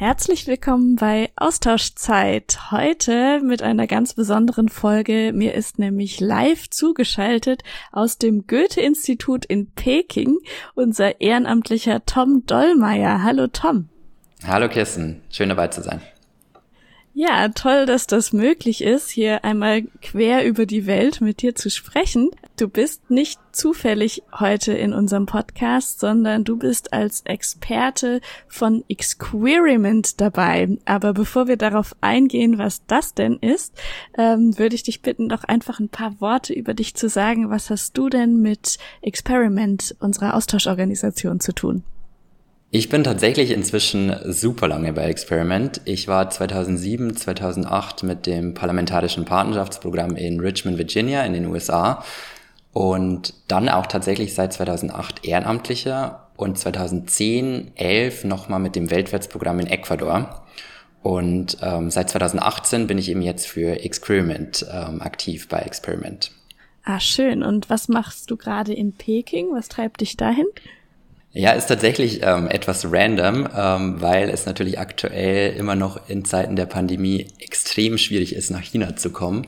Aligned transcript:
Herzlich 0.00 0.46
willkommen 0.46 0.96
bei 0.96 1.28
Austauschzeit. 1.36 2.70
Heute 2.70 3.42
mit 3.42 3.62
einer 3.62 3.86
ganz 3.86 4.14
besonderen 4.14 4.70
Folge. 4.70 5.32
Mir 5.34 5.52
ist 5.52 5.78
nämlich 5.78 6.20
live 6.20 6.70
zugeschaltet 6.70 7.64
aus 7.92 8.16
dem 8.16 8.46
Goethe-Institut 8.46 9.44
in 9.44 9.72
Peking 9.72 10.38
unser 10.74 11.20
ehrenamtlicher 11.20 12.06
Tom 12.06 12.46
Dollmeier. 12.46 13.22
Hallo 13.22 13.48
Tom. 13.48 13.90
Hallo 14.46 14.70
Kirsten, 14.70 15.20
schön 15.28 15.50
dabei 15.50 15.68
zu 15.68 15.82
sein. 15.82 16.00
Ja, 17.12 17.48
toll, 17.48 17.86
dass 17.86 18.06
das 18.06 18.32
möglich 18.32 18.82
ist, 18.82 19.10
hier 19.10 19.44
einmal 19.44 19.82
quer 20.00 20.46
über 20.46 20.64
die 20.64 20.86
Welt 20.86 21.20
mit 21.20 21.42
dir 21.42 21.56
zu 21.56 21.68
sprechen. 21.68 22.30
Du 22.56 22.68
bist 22.68 23.10
nicht 23.10 23.40
zufällig 23.50 24.22
heute 24.38 24.72
in 24.72 24.92
unserem 24.92 25.26
Podcast, 25.26 25.98
sondern 25.98 26.44
du 26.44 26.56
bist 26.56 26.92
als 26.92 27.22
Experte 27.22 28.20
von 28.46 28.84
Experiment 28.88 30.20
dabei. 30.20 30.78
Aber 30.84 31.12
bevor 31.12 31.48
wir 31.48 31.56
darauf 31.56 31.96
eingehen, 32.00 32.58
was 32.58 32.86
das 32.86 33.12
denn 33.12 33.38
ist, 33.38 33.74
ähm, 34.16 34.56
würde 34.56 34.76
ich 34.76 34.84
dich 34.84 35.02
bitten, 35.02 35.28
doch 35.28 35.42
einfach 35.42 35.80
ein 35.80 35.88
paar 35.88 36.20
Worte 36.20 36.52
über 36.52 36.74
dich 36.74 36.94
zu 36.94 37.08
sagen. 37.08 37.50
Was 37.50 37.70
hast 37.70 37.98
du 37.98 38.08
denn 38.08 38.40
mit 38.40 38.78
Experiment, 39.02 39.96
unserer 39.98 40.34
Austauschorganisation, 40.34 41.40
zu 41.40 41.52
tun? 41.52 41.82
Ich 42.72 42.88
bin 42.88 43.02
tatsächlich 43.02 43.50
inzwischen 43.50 44.14
super 44.32 44.68
lange 44.68 44.92
bei 44.92 45.06
Experiment. 45.06 45.80
Ich 45.86 46.06
war 46.06 46.30
2007, 46.30 47.16
2008 47.16 48.04
mit 48.04 48.26
dem 48.26 48.54
Parlamentarischen 48.54 49.24
Partnerschaftsprogramm 49.24 50.14
in 50.14 50.38
Richmond, 50.38 50.78
Virginia 50.78 51.24
in 51.24 51.32
den 51.32 51.46
USA 51.46 52.04
und 52.72 53.34
dann 53.48 53.68
auch 53.68 53.86
tatsächlich 53.86 54.34
seit 54.34 54.52
2008 54.52 55.24
Ehrenamtlicher 55.24 56.28
und 56.36 56.58
2010, 56.58 57.72
11 57.74 58.22
nochmal 58.22 58.60
mit 58.60 58.76
dem 58.76 58.88
Weltwärtsprogramm 58.92 59.58
in 59.58 59.66
Ecuador. 59.66 60.46
Und 61.02 61.56
ähm, 61.62 61.90
seit 61.90 62.10
2018 62.10 62.86
bin 62.86 62.98
ich 62.98 63.10
eben 63.10 63.22
jetzt 63.22 63.48
für 63.48 63.82
Experiment 63.82 64.64
ähm, 64.72 65.02
aktiv 65.02 65.48
bei 65.48 65.58
Experiment. 65.58 66.30
Ah, 66.84 67.00
schön. 67.00 67.42
Und 67.42 67.68
was 67.68 67.88
machst 67.88 68.30
du 68.30 68.36
gerade 68.36 68.72
in 68.72 68.92
Peking? 68.92 69.48
Was 69.52 69.68
treibt 69.68 70.02
dich 70.02 70.16
dahin? 70.16 70.46
Ja, 71.32 71.52
ist 71.52 71.68
tatsächlich 71.68 72.22
ähm, 72.24 72.48
etwas 72.48 72.90
random, 72.90 73.48
ähm, 73.56 74.00
weil 74.00 74.30
es 74.30 74.46
natürlich 74.46 74.80
aktuell 74.80 75.54
immer 75.56 75.76
noch 75.76 76.08
in 76.08 76.24
Zeiten 76.24 76.56
der 76.56 76.66
Pandemie 76.66 77.28
extrem 77.38 77.98
schwierig 77.98 78.34
ist, 78.34 78.50
nach 78.50 78.62
China 78.62 78.96
zu 78.96 79.10
kommen. 79.10 79.46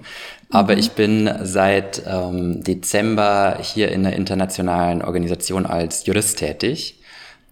Aber 0.48 0.74
mhm. 0.74 0.78
ich 0.78 0.92
bin 0.92 1.30
seit 1.42 2.02
ähm, 2.06 2.62
Dezember 2.62 3.58
hier 3.60 3.90
in 3.90 4.06
einer 4.06 4.14
internationalen 4.14 5.02
Organisation 5.02 5.66
als 5.66 6.06
Jurist 6.06 6.38
tätig 6.38 7.00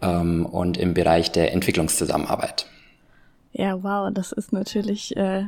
ähm, 0.01 0.47
und 0.47 0.77
im 0.77 0.95
Bereich 0.95 1.33
der 1.33 1.53
Entwicklungszusammenarbeit. 1.53 2.67
Ja, 3.53 3.83
wow, 3.83 4.13
das 4.15 4.31
ist 4.31 4.53
natürlich 4.53 5.17
äh, 5.17 5.43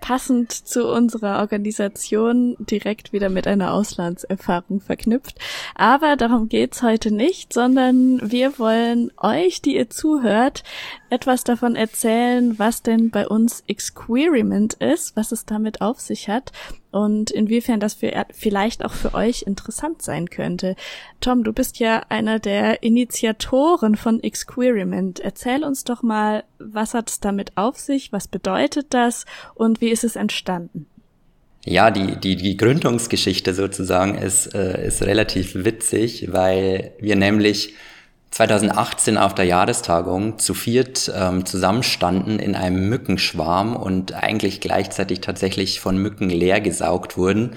passend 0.00 0.52
zu 0.52 0.86
unserer 0.92 1.38
Organisation 1.38 2.56
direkt 2.58 3.14
wieder 3.14 3.30
mit 3.30 3.46
einer 3.46 3.72
Auslandserfahrung 3.72 4.80
verknüpft. 4.80 5.38
Aber 5.74 6.16
darum 6.16 6.50
geht's 6.50 6.82
heute 6.82 7.10
nicht, 7.10 7.54
sondern 7.54 8.20
wir 8.30 8.58
wollen 8.58 9.10
euch, 9.16 9.62
die 9.62 9.76
ihr 9.76 9.88
zuhört, 9.88 10.62
etwas 11.08 11.42
davon 11.44 11.74
erzählen, 11.74 12.58
was 12.58 12.82
denn 12.82 13.10
bei 13.10 13.26
uns 13.26 13.64
Experiment 13.66 14.74
ist, 14.74 15.16
was 15.16 15.32
es 15.32 15.46
damit 15.46 15.80
auf 15.80 16.00
sich 16.00 16.28
hat 16.28 16.52
und 16.94 17.32
inwiefern 17.32 17.80
das 17.80 17.94
für, 17.94 18.12
vielleicht 18.30 18.84
auch 18.84 18.92
für 18.92 19.14
euch 19.14 19.42
interessant 19.42 20.00
sein 20.00 20.30
könnte. 20.30 20.76
Tom, 21.20 21.42
du 21.42 21.52
bist 21.52 21.80
ja 21.80 22.02
einer 22.08 22.38
der 22.38 22.84
Initiatoren 22.84 23.96
von 23.96 24.22
Experiment. 24.22 25.18
Erzähl 25.18 25.64
uns 25.64 25.82
doch 25.82 26.04
mal, 26.04 26.44
was 26.60 26.94
hat 26.94 27.10
es 27.10 27.18
damit 27.18 27.56
auf 27.56 27.78
sich, 27.80 28.12
was 28.12 28.28
bedeutet 28.28 28.86
das 28.90 29.24
und 29.54 29.80
wie 29.80 29.88
ist 29.88 30.04
es 30.04 30.14
entstanden? 30.14 30.86
Ja, 31.64 31.90
die, 31.90 32.16
die, 32.20 32.36
die 32.36 32.56
Gründungsgeschichte 32.56 33.54
sozusagen 33.54 34.16
ist, 34.16 34.54
äh, 34.54 34.86
ist 34.86 35.02
relativ 35.02 35.64
witzig, 35.64 36.28
weil 36.30 36.92
wir 37.00 37.16
nämlich 37.16 37.74
2018 38.34 39.16
auf 39.16 39.32
der 39.32 39.44
Jahrestagung 39.44 40.40
zu 40.40 40.54
viert 40.54 41.10
ähm, 41.14 41.46
zusammenstanden 41.46 42.40
in 42.40 42.56
einem 42.56 42.88
Mückenschwarm 42.88 43.76
und 43.76 44.12
eigentlich 44.12 44.60
gleichzeitig 44.60 45.20
tatsächlich 45.20 45.78
von 45.78 45.96
Mücken 45.98 46.30
leer 46.30 46.60
gesaugt 46.60 47.16
wurden. 47.16 47.52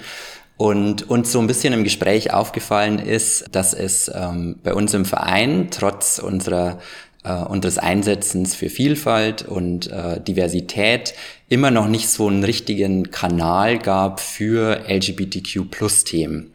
Und 0.56 1.10
uns 1.10 1.32
so 1.32 1.40
ein 1.40 1.48
bisschen 1.48 1.72
im 1.72 1.82
Gespräch 1.82 2.32
aufgefallen 2.32 3.00
ist, 3.00 3.46
dass 3.50 3.74
es 3.74 4.08
ähm, 4.14 4.60
bei 4.62 4.72
uns 4.72 4.94
im 4.94 5.04
Verein 5.04 5.68
trotz 5.72 6.20
unserer 6.20 6.78
äh, 7.24 7.32
unseres 7.32 7.78
Einsetzens 7.78 8.54
für 8.54 8.70
Vielfalt 8.70 9.42
und 9.42 9.90
äh, 9.90 10.20
Diversität 10.20 11.14
immer 11.48 11.72
noch 11.72 11.88
nicht 11.88 12.08
so 12.08 12.28
einen 12.28 12.44
richtigen 12.44 13.10
Kanal 13.10 13.78
gab 13.78 14.20
für 14.20 14.84
LGBTQ-Plus-Themen. 14.88 16.52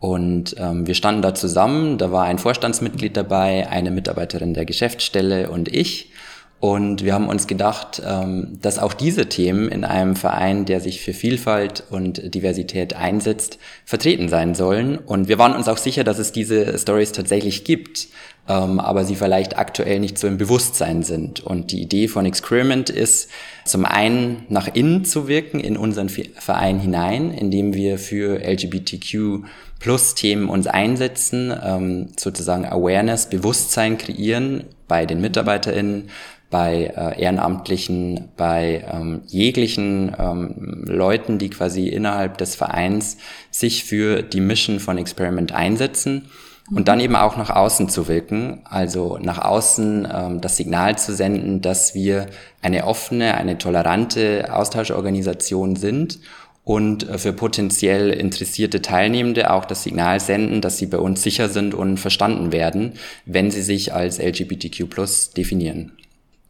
Und 0.00 0.56
ähm, 0.58 0.86
wir 0.86 0.94
standen 0.94 1.20
da 1.20 1.34
zusammen, 1.34 1.98
da 1.98 2.10
war 2.10 2.24
ein 2.24 2.38
Vorstandsmitglied 2.38 3.16
dabei, 3.16 3.68
eine 3.68 3.90
Mitarbeiterin 3.90 4.54
der 4.54 4.64
Geschäftsstelle 4.64 5.50
und 5.50 5.68
ich. 5.68 6.10
Und 6.60 7.02
wir 7.04 7.14
haben 7.14 7.28
uns 7.28 7.46
gedacht, 7.46 8.02
ähm, 8.06 8.58
dass 8.60 8.78
auch 8.78 8.92
diese 8.92 9.30
Themen 9.30 9.70
in 9.70 9.82
einem 9.82 10.14
Verein, 10.14 10.66
der 10.66 10.80
sich 10.80 11.00
für 11.00 11.14
Vielfalt 11.14 11.84
und 11.88 12.34
Diversität 12.34 12.94
einsetzt, 12.94 13.58
vertreten 13.86 14.28
sein 14.28 14.54
sollen. 14.54 14.98
Und 14.98 15.28
wir 15.28 15.38
waren 15.38 15.56
uns 15.56 15.68
auch 15.68 15.78
sicher, 15.78 16.04
dass 16.04 16.18
es 16.18 16.32
diese 16.32 16.78
Stories 16.78 17.12
tatsächlich 17.12 17.64
gibt, 17.64 18.08
ähm, 18.46 18.78
aber 18.78 19.06
sie 19.06 19.16
vielleicht 19.16 19.56
aktuell 19.56 20.00
nicht 20.00 20.18
so 20.18 20.26
im 20.26 20.36
Bewusstsein 20.36 21.02
sind. 21.02 21.40
Und 21.40 21.70
die 21.70 21.80
Idee 21.80 22.08
von 22.08 22.26
Experiment 22.26 22.90
ist, 22.90 23.30
zum 23.64 23.86
einen 23.86 24.44
nach 24.50 24.68
innen 24.74 25.06
zu 25.06 25.28
wirken 25.28 25.60
in 25.60 25.78
unseren 25.78 26.10
Verein 26.10 26.78
hinein, 26.78 27.30
indem 27.30 27.72
wir 27.72 27.98
für 27.98 28.44
LGBTQ 28.44 29.46
plus 29.78 30.14
Themen 30.14 30.50
uns 30.50 30.66
einsetzen, 30.66 31.54
ähm, 31.64 32.08
sozusagen 32.18 32.66
Awareness, 32.66 33.30
Bewusstsein 33.30 33.96
kreieren 33.96 34.64
bei 34.88 35.06
den 35.06 35.22
MitarbeiterInnen, 35.22 36.10
bei 36.50 36.92
äh, 36.96 37.22
Ehrenamtlichen, 37.22 38.28
bei 38.36 38.84
ähm, 38.92 39.22
jeglichen 39.26 40.14
ähm, 40.18 40.84
Leuten, 40.84 41.38
die 41.38 41.48
quasi 41.48 41.88
innerhalb 41.88 42.38
des 42.38 42.56
Vereins 42.56 43.16
sich 43.50 43.84
für 43.84 44.22
die 44.22 44.40
Mission 44.40 44.80
von 44.80 44.98
Experiment 44.98 45.52
einsetzen 45.52 46.28
und 46.74 46.88
dann 46.88 47.00
eben 47.00 47.16
auch 47.16 47.36
nach 47.36 47.50
außen 47.50 47.88
zu 47.88 48.08
wirken, 48.08 48.60
also 48.64 49.18
nach 49.20 49.38
außen 49.38 50.08
ähm, 50.12 50.40
das 50.40 50.56
Signal 50.56 50.98
zu 50.98 51.14
senden, 51.14 51.60
dass 51.60 51.94
wir 51.94 52.26
eine 52.62 52.84
offene, 52.84 53.34
eine 53.34 53.58
tolerante 53.58 54.52
Austauschorganisation 54.52 55.76
sind 55.76 56.18
und 56.64 57.08
äh, 57.08 57.18
für 57.18 57.32
potenziell 57.32 58.10
interessierte 58.10 58.82
Teilnehmende 58.82 59.52
auch 59.52 59.64
das 59.64 59.82
Signal 59.82 60.20
senden, 60.20 60.60
dass 60.60 60.78
sie 60.78 60.86
bei 60.86 60.98
uns 60.98 61.22
sicher 61.22 61.48
sind 61.48 61.74
und 61.74 61.98
verstanden 61.98 62.52
werden, 62.52 62.94
wenn 63.24 63.50
sie 63.50 63.62
sich 63.62 63.92
als 63.94 64.18
LGBTQ 64.18 64.84
definieren. 65.36 65.92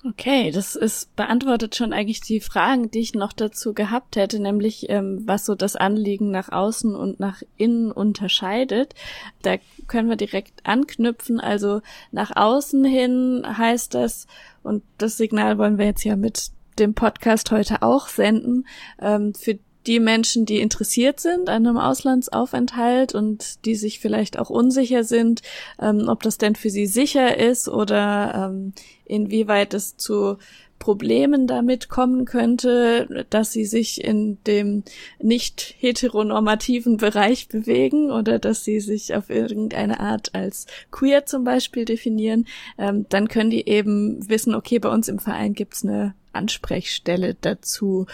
Okay, 0.03 0.50
das 0.50 0.77
ist 0.77 1.15
beantwortet 1.15 1.77
schon 1.77 1.93
eigentlich 1.93 2.22
die 2.22 2.41
Fragen, 2.41 2.91
die 2.91 3.00
ich 3.00 3.15
noch 3.15 3.34
dazu 3.34 3.75
gehabt 3.75 4.16
hätte, 4.16 4.41
nämlich 4.41 4.88
ähm, 4.88 5.22
was 5.27 5.44
so 5.44 5.55
das 5.55 5.77
Anliegen 5.77 6.31
nach 6.31 6.50
außen 6.50 6.94
und 6.94 7.21
nach 7.21 7.43
innen 7.59 7.93
unterscheidet. 7.93 8.94
Da 9.43 9.56
können 9.89 10.09
wir 10.09 10.16
direkt 10.16 10.66
anknüpfen. 10.66 11.39
Also 11.39 11.83
nach 12.12 12.34
außen 12.34 12.83
hin 12.83 13.44
heißt 13.47 13.93
das, 13.93 14.27
und 14.62 14.83
das 14.97 15.19
Signal 15.19 15.59
wollen 15.59 15.77
wir 15.77 15.87
jetzt 15.87 16.05
ja 16.05 16.16
mit 16.16 16.50
dem 16.78 16.94
Podcast 16.94 17.50
heute 17.50 17.83
auch 17.83 18.09
senden, 18.09 18.66
ähm, 19.03 19.34
für 19.34 19.59
die 19.86 20.00
Menschen, 20.00 20.46
die 20.46 20.60
interessiert 20.60 21.21
sind 21.21 21.48
an 21.48 21.66
einem 21.66 21.78
Auslandsaufenthalt 21.78 23.15
und 23.15 23.65
die 23.65 23.74
sich 23.74 24.00
vielleicht 24.00 24.38
auch 24.38 24.50
unsicher 24.50 25.04
sind, 25.04 25.42
ähm, 25.80 26.09
ob 26.09 26.22
das 26.22 26.38
denn 26.38 26.54
für 26.54 26.71
sie 26.71 26.86
sicher 26.86 27.38
ist 27.38 27.68
oder 27.68 28.50
ähm, 28.50 28.72
inwieweit 29.06 29.74
es 29.74 29.97
zu 29.97 30.36
Problemen 30.80 31.47
damit 31.47 31.91
kommen 31.91 32.24
könnte, 32.24 33.27
dass 33.30 33.53
sie 33.53 33.66
sich 33.66 34.03
in 34.03 34.38
dem 34.47 34.82
nicht 35.21 35.77
heteronormativen 35.78 36.97
Bereich 36.97 37.48
bewegen 37.48 38.10
oder 38.10 38.38
dass 38.41 38.65
sie 38.65 38.80
sich 38.80 39.15
auf 39.15 39.28
irgendeine 39.30 40.00
Art 40.00 40.34
als 40.34 40.66
queer 40.91 41.26
zum 41.26 41.44
Beispiel 41.44 41.84
definieren, 41.84 42.47
ähm, 42.78 43.06
dann 43.10 43.28
können 43.28 43.50
die 43.50 43.68
eben 43.68 44.28
wissen, 44.28 44.54
okay, 44.54 44.78
bei 44.78 44.88
uns 44.88 45.09
im 45.09 45.18
Verein 45.18 45.53
gibt's 45.53 45.84
eine 45.84 46.15
Ansprechstelle 46.33 47.36
dazu. 47.38 48.06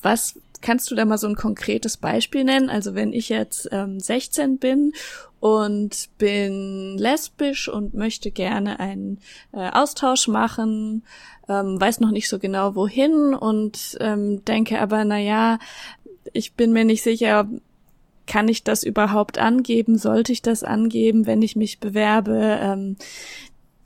Was 0.00 0.40
Kannst 0.60 0.90
du 0.90 0.94
da 0.94 1.04
mal 1.04 1.18
so 1.18 1.26
ein 1.26 1.36
konkretes 1.36 1.96
Beispiel 1.96 2.44
nennen? 2.44 2.70
Also 2.70 2.94
wenn 2.94 3.12
ich 3.12 3.28
jetzt 3.28 3.68
ähm, 3.72 4.00
16 4.00 4.58
bin 4.58 4.92
und 5.40 6.08
bin 6.18 6.96
lesbisch 6.98 7.68
und 7.68 7.94
möchte 7.94 8.30
gerne 8.30 8.80
einen 8.80 9.18
äh, 9.52 9.70
Austausch 9.70 10.28
machen, 10.28 11.04
ähm, 11.48 11.80
weiß 11.80 12.00
noch 12.00 12.10
nicht 12.10 12.28
so 12.28 12.38
genau 12.38 12.74
wohin 12.74 13.34
und 13.34 13.96
ähm, 14.00 14.44
denke 14.44 14.80
aber, 14.80 15.04
na 15.04 15.18
ja, 15.18 15.58
ich 16.32 16.54
bin 16.54 16.72
mir 16.72 16.84
nicht 16.84 17.02
sicher, 17.02 17.48
kann 18.26 18.48
ich 18.48 18.64
das 18.64 18.82
überhaupt 18.82 19.38
angeben? 19.38 19.98
Sollte 19.98 20.32
ich 20.32 20.42
das 20.42 20.64
angeben, 20.64 21.26
wenn 21.26 21.42
ich 21.42 21.56
mich 21.56 21.78
bewerbe? 21.78 22.58
Ähm, 22.60 22.96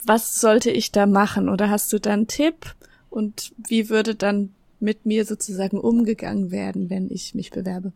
was 0.05 0.41
sollte 0.41 0.71
ich 0.71 0.93
da 0.93 1.07
machen? 1.07 1.49
Oder 1.49 1.69
hast 1.71 1.93
du 1.93 2.01
da 2.01 2.13
einen 2.13 2.27
Tipp? 2.27 2.75
Und 3.11 3.53
wie 3.69 3.91
würde 3.91 4.15
dann 4.15 4.55
mit 4.81 5.07
mir 5.07 5.25
sozusagen 5.25 5.79
umgegangen 5.79 6.51
werden, 6.51 6.91
wenn 6.91 7.11
ich 7.11 7.35
mich 7.35 7.51
bewerbe? 7.51 7.93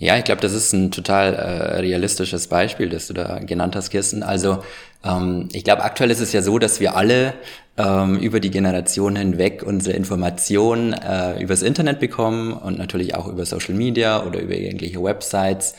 Ja, 0.00 0.16
ich 0.16 0.24
glaube, 0.24 0.40
das 0.40 0.54
ist 0.54 0.72
ein 0.72 0.90
total 0.90 1.34
äh, 1.34 1.80
realistisches 1.80 2.46
Beispiel, 2.46 2.88
das 2.88 3.06
du 3.06 3.12
da 3.12 3.38
genannt 3.40 3.76
hast, 3.76 3.90
Kirsten. 3.90 4.22
Also 4.22 4.64
ähm, 5.04 5.50
ich 5.52 5.62
glaube, 5.62 5.84
aktuell 5.84 6.10
ist 6.10 6.20
es 6.20 6.32
ja 6.32 6.40
so, 6.40 6.58
dass 6.58 6.80
wir 6.80 6.96
alle 6.96 7.34
ähm, 7.76 8.18
über 8.18 8.40
die 8.40 8.50
Generation 8.50 9.14
hinweg 9.14 9.62
unsere 9.62 9.94
Informationen 9.94 10.94
äh, 10.94 11.38
übers 11.42 11.60
Internet 11.60 12.00
bekommen 12.00 12.54
und 12.54 12.78
natürlich 12.78 13.14
auch 13.14 13.28
über 13.28 13.44
Social 13.44 13.74
Media 13.74 14.24
oder 14.24 14.40
über 14.40 14.54
irgendwelche 14.54 15.02
Websites. 15.02 15.74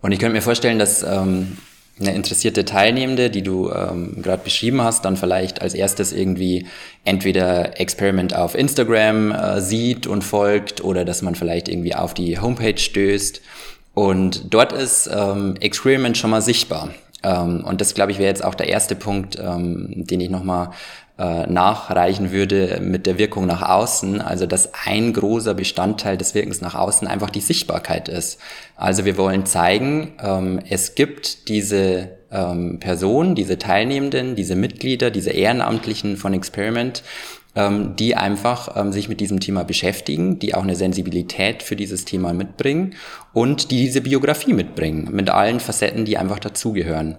Und 0.00 0.12
ich 0.12 0.18
könnte 0.18 0.32
mir 0.32 0.42
vorstellen, 0.42 0.78
dass 0.78 1.02
ähm, 1.02 1.58
eine 2.00 2.14
interessierte 2.14 2.64
Teilnehmende, 2.64 3.30
die 3.30 3.42
du 3.42 3.70
ähm, 3.70 4.22
gerade 4.22 4.42
beschrieben 4.44 4.82
hast, 4.82 5.04
dann 5.04 5.16
vielleicht 5.16 5.62
als 5.62 5.74
erstes 5.74 6.12
irgendwie 6.12 6.66
entweder 7.04 7.80
Experiment 7.80 8.34
auf 8.34 8.54
Instagram 8.54 9.32
äh, 9.32 9.60
sieht 9.60 10.06
und 10.06 10.22
folgt 10.22 10.82
oder 10.82 11.04
dass 11.04 11.22
man 11.22 11.34
vielleicht 11.34 11.68
irgendwie 11.68 11.94
auf 11.94 12.14
die 12.14 12.40
Homepage 12.40 12.78
stößt. 12.78 13.40
Und 13.94 14.54
dort 14.54 14.72
ist 14.72 15.10
ähm, 15.12 15.56
Experiment 15.60 16.16
schon 16.16 16.30
mal 16.30 16.42
sichtbar. 16.42 16.90
Ähm, 17.22 17.64
und 17.64 17.80
das, 17.80 17.94
glaube 17.94 18.12
ich, 18.12 18.18
wäre 18.18 18.28
jetzt 18.28 18.44
auch 18.44 18.54
der 18.54 18.68
erste 18.68 18.94
Punkt, 18.94 19.36
ähm, 19.38 19.88
den 20.06 20.20
ich 20.20 20.30
nochmal 20.30 20.70
nachreichen 21.18 22.30
würde 22.30 22.78
mit 22.80 23.06
der 23.06 23.18
Wirkung 23.18 23.44
nach 23.46 23.62
außen. 23.62 24.20
Also 24.20 24.46
dass 24.46 24.70
ein 24.86 25.12
großer 25.12 25.54
Bestandteil 25.54 26.16
des 26.16 26.34
Wirkens 26.34 26.60
nach 26.60 26.76
außen 26.76 27.08
einfach 27.08 27.30
die 27.30 27.40
Sichtbarkeit 27.40 28.08
ist. 28.08 28.38
Also 28.76 29.04
wir 29.04 29.16
wollen 29.18 29.44
zeigen, 29.44 30.12
ähm, 30.22 30.60
es 30.68 30.94
gibt 30.94 31.48
diese 31.48 32.10
ähm, 32.30 32.78
Personen, 32.78 33.34
diese 33.34 33.58
Teilnehmenden, 33.58 34.36
diese 34.36 34.54
Mitglieder, 34.54 35.10
diese 35.10 35.30
Ehrenamtlichen 35.30 36.16
von 36.16 36.34
Experiment, 36.34 37.02
ähm, 37.56 37.96
die 37.96 38.14
einfach 38.14 38.76
ähm, 38.76 38.92
sich 38.92 39.08
mit 39.08 39.20
diesem 39.20 39.40
Thema 39.40 39.64
beschäftigen, 39.64 40.38
die 40.38 40.54
auch 40.54 40.62
eine 40.62 40.76
Sensibilität 40.76 41.62
für 41.62 41.76
dieses 41.76 42.04
Thema 42.04 42.32
mitbringen 42.32 42.94
und 43.32 43.70
die 43.70 43.78
diese 43.78 44.00
Biografie 44.00 44.52
mitbringen, 44.52 45.08
mit 45.10 45.30
allen 45.30 45.58
Facetten, 45.60 46.04
die 46.04 46.18
einfach 46.18 46.38
dazugehören. 46.38 47.16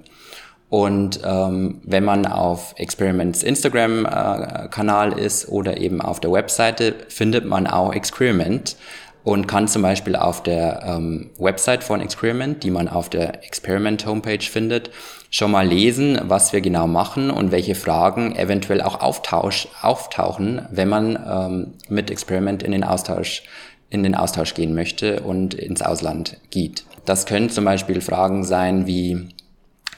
Und 0.69 1.21
ähm, 1.25 1.81
wenn 1.83 2.03
man 2.03 2.27
auf 2.27 2.75
Experiments 2.77 3.41
Instagram-Kanal 3.41 5.17
äh, 5.17 5.25
ist 5.25 5.49
oder 5.49 5.77
eben 5.77 5.99
auf 5.99 6.19
der 6.19 6.31
Webseite, 6.31 6.93
findet 7.07 7.45
man 7.45 7.65
auch 7.65 7.93
Experiment 7.93 8.75
und 9.23 9.47
kann 9.47 9.67
zum 9.67 9.81
Beispiel 9.81 10.15
auf 10.15 10.43
der 10.43 10.83
ähm, 10.85 11.31
Website 11.39 11.83
von 11.83 12.01
Experiment, 12.01 12.63
die 12.63 12.71
man 12.71 12.87
auf 12.87 13.09
der 13.09 13.43
Experiment 13.43 14.05
Homepage 14.05 14.41
findet, 14.41 14.91
schon 15.31 15.51
mal 15.51 15.67
lesen, 15.67 16.19
was 16.23 16.53
wir 16.53 16.61
genau 16.61 16.87
machen 16.87 17.31
und 17.31 17.51
welche 17.51 17.75
Fragen 17.75 18.35
eventuell 18.35 18.81
auch 18.81 19.01
auftauchen, 19.01 20.67
wenn 20.71 20.87
man 20.87 21.19
ähm, 21.27 21.73
mit 21.89 22.11
Experiment 22.11 22.63
in 22.63 22.71
den 22.71 22.83
Austausch 22.83 23.43
in 23.91 24.03
den 24.03 24.13
Austausch 24.13 24.53
gehen 24.53 24.75
möchte 24.75 25.21
und 25.21 25.55
ins 25.55 25.81
Ausland 25.81 26.37
geht. 26.51 26.85
Das 27.05 27.25
können 27.25 27.49
zum 27.49 27.65
Beispiel 27.65 28.01
Fragen 28.01 28.43
sein 28.43 28.85
wie 28.85 29.29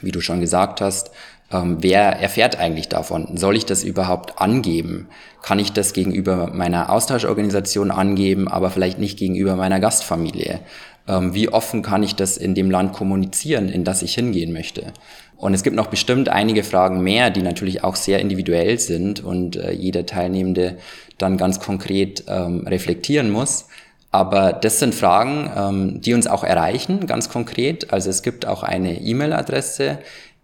wie 0.02 0.12
du 0.12 0.20
schon 0.20 0.40
gesagt 0.40 0.80
hast, 0.80 1.10
ähm, 1.52 1.78
wer 1.80 2.20
erfährt 2.20 2.58
eigentlich 2.58 2.88
davon? 2.88 3.36
Soll 3.36 3.56
ich 3.56 3.66
das 3.66 3.84
überhaupt 3.84 4.40
angeben? 4.40 5.08
Kann 5.42 5.58
ich 5.58 5.72
das 5.72 5.92
gegenüber 5.92 6.50
meiner 6.52 6.90
Austauschorganisation 6.90 7.90
angeben, 7.90 8.48
aber 8.48 8.70
vielleicht 8.70 8.98
nicht 8.98 9.18
gegenüber 9.18 9.56
meiner 9.56 9.80
Gastfamilie? 9.80 10.60
Ähm, 11.08 11.34
wie 11.34 11.48
offen 11.48 11.82
kann 11.82 12.02
ich 12.02 12.14
das 12.14 12.36
in 12.36 12.54
dem 12.54 12.70
Land 12.70 12.92
kommunizieren, 12.92 13.68
in 13.68 13.84
das 13.84 14.02
ich 14.02 14.14
hingehen 14.14 14.52
möchte? 14.52 14.92
Und 15.36 15.54
es 15.54 15.64
gibt 15.64 15.74
noch 15.74 15.88
bestimmt 15.88 16.28
einige 16.28 16.62
Fragen 16.62 17.02
mehr, 17.02 17.30
die 17.30 17.42
natürlich 17.42 17.82
auch 17.82 17.96
sehr 17.96 18.20
individuell 18.20 18.78
sind 18.78 19.22
und 19.24 19.56
äh, 19.56 19.72
jeder 19.72 20.06
Teilnehmende 20.06 20.78
dann 21.18 21.36
ganz 21.36 21.58
konkret 21.58 22.24
ähm, 22.28 22.66
reflektieren 22.66 23.30
muss. 23.30 23.66
Aber 24.12 24.52
das 24.52 24.78
sind 24.78 24.94
Fragen, 24.94 25.50
ähm, 25.56 26.02
die 26.02 26.12
uns 26.12 26.26
auch 26.26 26.44
erreichen, 26.44 27.06
ganz 27.06 27.30
konkret. 27.30 27.90
Also 27.92 28.10
es 28.10 28.22
gibt 28.22 28.46
auch 28.46 28.62
eine 28.62 29.00
E-Mail-Adresse, 29.00 29.98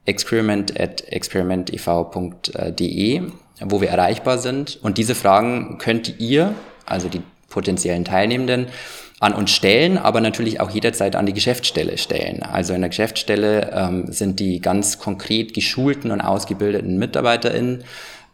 experiment 0.06 0.80
at 0.80 1.06
experimentev.de, 1.06 3.22
wo 3.60 3.80
wir 3.82 3.90
erreichbar 3.90 4.38
sind. 4.38 4.78
Und 4.82 4.96
diese 4.96 5.14
Fragen 5.14 5.76
könnt 5.78 6.18
ihr, 6.18 6.54
also 6.86 7.08
die 7.08 7.20
potenziellen 7.50 8.06
Teilnehmenden, 8.06 8.68
an 9.20 9.34
uns 9.34 9.50
stellen, 9.50 9.98
aber 9.98 10.20
natürlich 10.20 10.60
auch 10.60 10.70
jederzeit 10.70 11.16
an 11.16 11.26
die 11.26 11.32
Geschäftsstelle 11.32 11.98
stellen. 11.98 12.42
Also 12.42 12.72
in 12.72 12.80
der 12.80 12.88
Geschäftsstelle 12.88 13.70
ähm, 13.74 14.12
sind 14.12 14.40
die 14.40 14.60
ganz 14.60 14.98
konkret 14.98 15.54
geschulten 15.54 16.12
und 16.12 16.20
ausgebildeten 16.20 16.98
MitarbeiterInnen, 16.98 17.84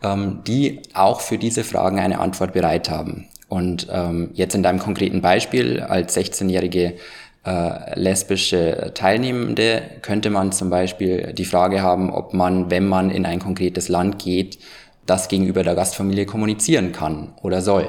ähm, 0.02 0.40
die 0.46 0.82
auch 0.92 1.22
für 1.22 1.38
diese 1.38 1.64
Fragen 1.64 1.98
eine 1.98 2.20
Antwort 2.20 2.52
bereit 2.52 2.90
haben. 2.90 3.28
Und 3.54 3.86
ähm, 3.88 4.30
jetzt 4.34 4.56
in 4.56 4.64
deinem 4.64 4.80
konkreten 4.80 5.20
Beispiel 5.20 5.78
als 5.78 6.16
16-jährige 6.16 6.94
äh, 7.46 8.00
lesbische 8.00 8.90
Teilnehmende 8.94 9.80
könnte 10.02 10.28
man 10.30 10.50
zum 10.50 10.70
Beispiel 10.70 11.32
die 11.34 11.44
Frage 11.44 11.80
haben, 11.80 12.10
ob 12.10 12.34
man, 12.34 12.72
wenn 12.72 12.88
man 12.88 13.12
in 13.12 13.24
ein 13.24 13.38
konkretes 13.38 13.88
Land 13.88 14.18
geht, 14.18 14.58
das 15.06 15.28
gegenüber 15.28 15.62
der 15.62 15.76
Gastfamilie 15.76 16.26
kommunizieren 16.26 16.90
kann 16.90 17.32
oder 17.42 17.60
soll. 17.60 17.86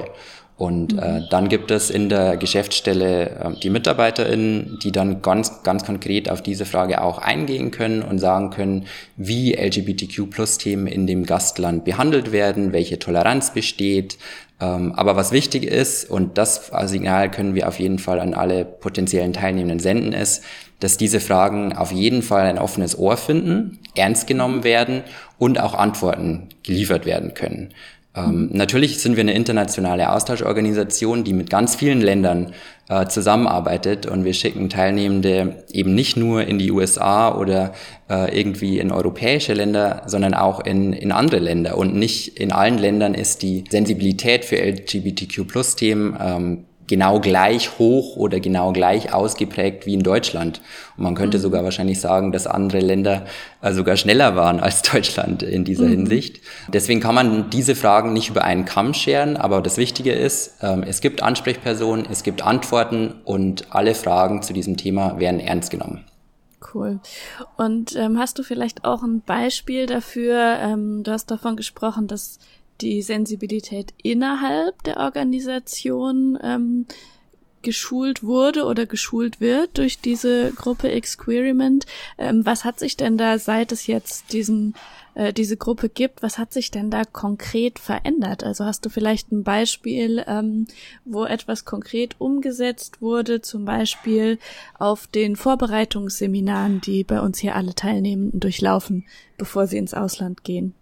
Und 0.57 0.97
äh, 0.97 1.19
mhm. 1.19 1.25
dann 1.29 1.49
gibt 1.49 1.69
es 1.69 1.89
in 1.89 2.07
der 2.07 2.37
Geschäftsstelle 2.37 3.29
äh, 3.29 3.59
die 3.61 3.69
MitarbeiterInnen, 3.69 4.79
die 4.81 4.93
dann 4.93 5.21
ganz, 5.21 5.63
ganz 5.63 5.85
konkret 5.85 6.29
auf 6.29 6.41
diese 6.41 6.65
Frage 6.65 7.01
auch 7.01 7.17
eingehen 7.17 7.71
können 7.71 8.01
und 8.01 8.19
sagen 8.19 8.51
können, 8.51 8.85
wie 9.17 9.53
LGBTQ-Plus-Themen 9.53 10.87
in 10.87 11.07
dem 11.07 11.25
Gastland 11.25 11.83
behandelt 11.83 12.31
werden, 12.31 12.71
welche 12.71 12.99
Toleranz 12.99 13.53
besteht, 13.53 14.17
ähm, 14.61 14.93
aber 14.95 15.15
was 15.15 15.31
wichtig 15.31 15.65
ist, 15.65 16.09
und 16.09 16.37
das 16.37 16.71
Signal 16.85 17.29
können 17.29 17.55
wir 17.55 17.67
auf 17.67 17.79
jeden 17.79 17.99
Fall 17.99 18.19
an 18.19 18.33
alle 18.33 18.63
potenziellen 18.63 19.33
Teilnehmenden 19.33 19.79
senden, 19.79 20.13
ist, 20.13 20.43
dass 20.79 20.97
diese 20.97 21.19
Fragen 21.19 21.73
auf 21.73 21.91
jeden 21.91 22.21
Fall 22.21 22.45
ein 22.45 22.59
offenes 22.59 22.97
Ohr 22.97 23.17
finden, 23.17 23.79
ernst 23.95 24.27
genommen 24.27 24.63
werden 24.63 25.03
und 25.37 25.59
auch 25.59 25.73
Antworten 25.73 26.49
geliefert 26.63 27.05
werden 27.05 27.33
können. 27.33 27.73
Ähm, 28.15 28.49
natürlich 28.53 28.99
sind 28.99 29.17
wir 29.17 29.21
eine 29.21 29.33
internationale 29.33 30.11
Austauschorganisation, 30.11 31.23
die 31.23 31.33
mit 31.33 31.49
ganz 31.49 31.75
vielen 31.75 31.99
Ländern 31.99 32.53
äh, 32.87 33.07
zusammenarbeitet 33.07 34.05
und 34.05 34.23
wir 34.23 34.33
schicken 34.33 34.69
Teilnehmende 34.69 35.63
eben 35.71 35.93
nicht 35.95 36.15
nur 36.15 36.45
in 36.45 36.57
die 36.57 36.71
USA 36.71 37.35
oder 37.35 37.73
äh, 38.09 38.37
irgendwie 38.37 38.79
in 38.79 38.91
europäische 38.91 39.53
Länder, 39.53 40.03
sondern 40.05 40.33
auch 40.33 40.59
in, 40.61 40.93
in 40.93 41.11
andere 41.11 41.39
Länder. 41.39 41.77
Und 41.77 41.95
nicht 41.95 42.39
in 42.39 42.51
allen 42.51 42.77
Ländern 42.77 43.13
ist 43.13 43.41
die 43.41 43.65
Sensibilität 43.69 44.45
für 44.45 44.57
LGBTQ-Plus-Themen 44.57 46.17
ähm, 46.21 46.65
genau 46.87 47.19
gleich 47.19 47.79
hoch 47.79 48.15
oder 48.15 48.39
genau 48.39 48.71
gleich 48.71 49.13
ausgeprägt 49.13 49.85
wie 49.85 49.93
in 49.93 50.03
Deutschland. 50.03 50.61
Und 50.97 51.03
man 51.03 51.15
könnte 51.15 51.37
mhm. 51.37 51.41
sogar 51.41 51.63
wahrscheinlich 51.63 51.99
sagen, 51.99 52.31
dass 52.31 52.47
andere 52.47 52.79
Länder 52.79 53.25
äh, 53.61 53.73
sogar 53.73 53.97
schneller 53.97 54.35
waren 54.35 54.59
als 54.59 54.81
Deutschland 54.93 55.43
in 55.43 55.63
dieser 55.63 55.85
mhm. 55.85 55.91
Hinsicht. 55.91 56.41
Deswegen 56.67 56.99
kann 56.99 57.15
man 57.15 57.49
diese 57.49 57.75
Fragen 57.75 58.13
nicht 58.13 58.29
über 58.29 58.43
einen 58.43 58.65
Kamm 58.65 58.93
scheren, 58.93 59.37
aber 59.37 59.61
das 59.61 59.77
Wichtige 59.77 60.11
ist, 60.11 60.57
ähm, 60.61 60.83
es 60.83 61.01
gibt 61.01 61.23
Ansprechpersonen, 61.23 62.05
es 62.09 62.23
gibt 62.23 62.41
Antworten 62.41 63.15
und 63.23 63.65
alle 63.71 63.95
Fragen 63.95 64.41
zu 64.41 64.53
diesem 64.53 64.77
Thema 64.77 65.19
werden 65.19 65.39
ernst 65.39 65.71
genommen. 65.71 66.05
Cool. 66.73 66.99
Und 67.57 67.95
ähm, 67.95 68.17
hast 68.17 68.39
du 68.39 68.43
vielleicht 68.43 68.85
auch 68.85 69.03
ein 69.03 69.21
Beispiel 69.21 69.85
dafür? 69.85 70.57
Ähm, 70.59 71.03
du 71.03 71.11
hast 71.11 71.29
davon 71.31 71.55
gesprochen, 71.55 72.07
dass 72.07 72.39
die 72.81 73.01
Sensibilität 73.01 73.93
innerhalb 74.01 74.83
der 74.83 74.97
Organisation 74.97 76.37
ähm, 76.41 76.85
geschult 77.61 78.23
wurde 78.23 78.65
oder 78.65 78.85
geschult 78.85 79.41
wird 79.41 79.77
durch 79.77 79.99
diese 79.99 80.51
Gruppe 80.51 80.91
Experiment. 80.91 81.85
Ähm, 82.17 82.45
was 82.45 82.63
hat 82.63 82.79
sich 82.79 82.95
denn 82.95 83.17
da, 83.17 83.39
seit 83.39 83.71
es 83.71 83.87
jetzt 83.87 84.31
diesen 84.33 84.75
äh, 85.15 85.33
diese 85.33 85.57
Gruppe 85.57 85.89
gibt, 85.89 86.21
was 86.21 86.37
hat 86.37 86.53
sich 86.53 86.71
denn 86.71 86.91
da 86.91 87.03
konkret 87.03 87.79
verändert? 87.79 88.43
Also 88.43 88.65
hast 88.65 88.85
du 88.85 88.89
vielleicht 88.89 89.31
ein 89.31 89.43
Beispiel, 89.43 90.23
ähm, 90.27 90.67
wo 91.05 91.25
etwas 91.25 91.65
konkret 91.65 92.15
umgesetzt 92.19 93.01
wurde, 93.01 93.41
zum 93.41 93.65
Beispiel 93.65 94.37
auf 94.77 95.07
den 95.07 95.35
Vorbereitungsseminaren, 95.35 96.81
die 96.81 97.03
bei 97.03 97.19
uns 97.19 97.39
hier 97.39 97.55
alle 97.55 97.73
Teilnehmenden 97.73 98.39
durchlaufen, 98.39 99.05
bevor 99.37 99.67
sie 99.67 99.77
ins 99.77 99.93
Ausland 99.93 100.43
gehen? 100.43 100.75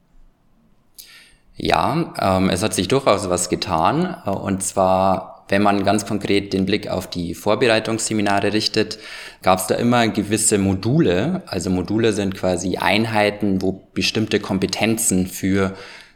Ja, 1.56 2.14
ähm, 2.20 2.50
es 2.50 2.64
hat 2.64 2.74
sich 2.74 2.88
durchaus 2.88 3.30
was 3.30 3.50
getan. 3.50 4.18
Äh, 4.26 4.30
und 4.30 4.64
zwar, 4.64 5.46
wenn 5.50 5.62
man 5.62 5.84
ganz 5.84 6.06
konkret 6.06 6.54
den 6.54 6.66
Blick 6.66 6.88
auf 6.88 7.08
die 7.08 7.36
Vorbereitungsseminare 7.36 8.54
richtet, 8.54 8.98
gab 9.42 9.60
es 9.60 9.68
da 9.68 9.76
immer 9.76 10.08
gewisse 10.08 10.58
Module. 10.58 11.44
Also 11.46 11.70
Module 11.70 12.14
sind 12.14 12.36
quasi 12.36 12.78
Einheiten, 12.78 13.62
wo 13.62 13.84
bestimmte 13.94 14.40
Kompetenzen 14.40 15.28
für 15.28 15.74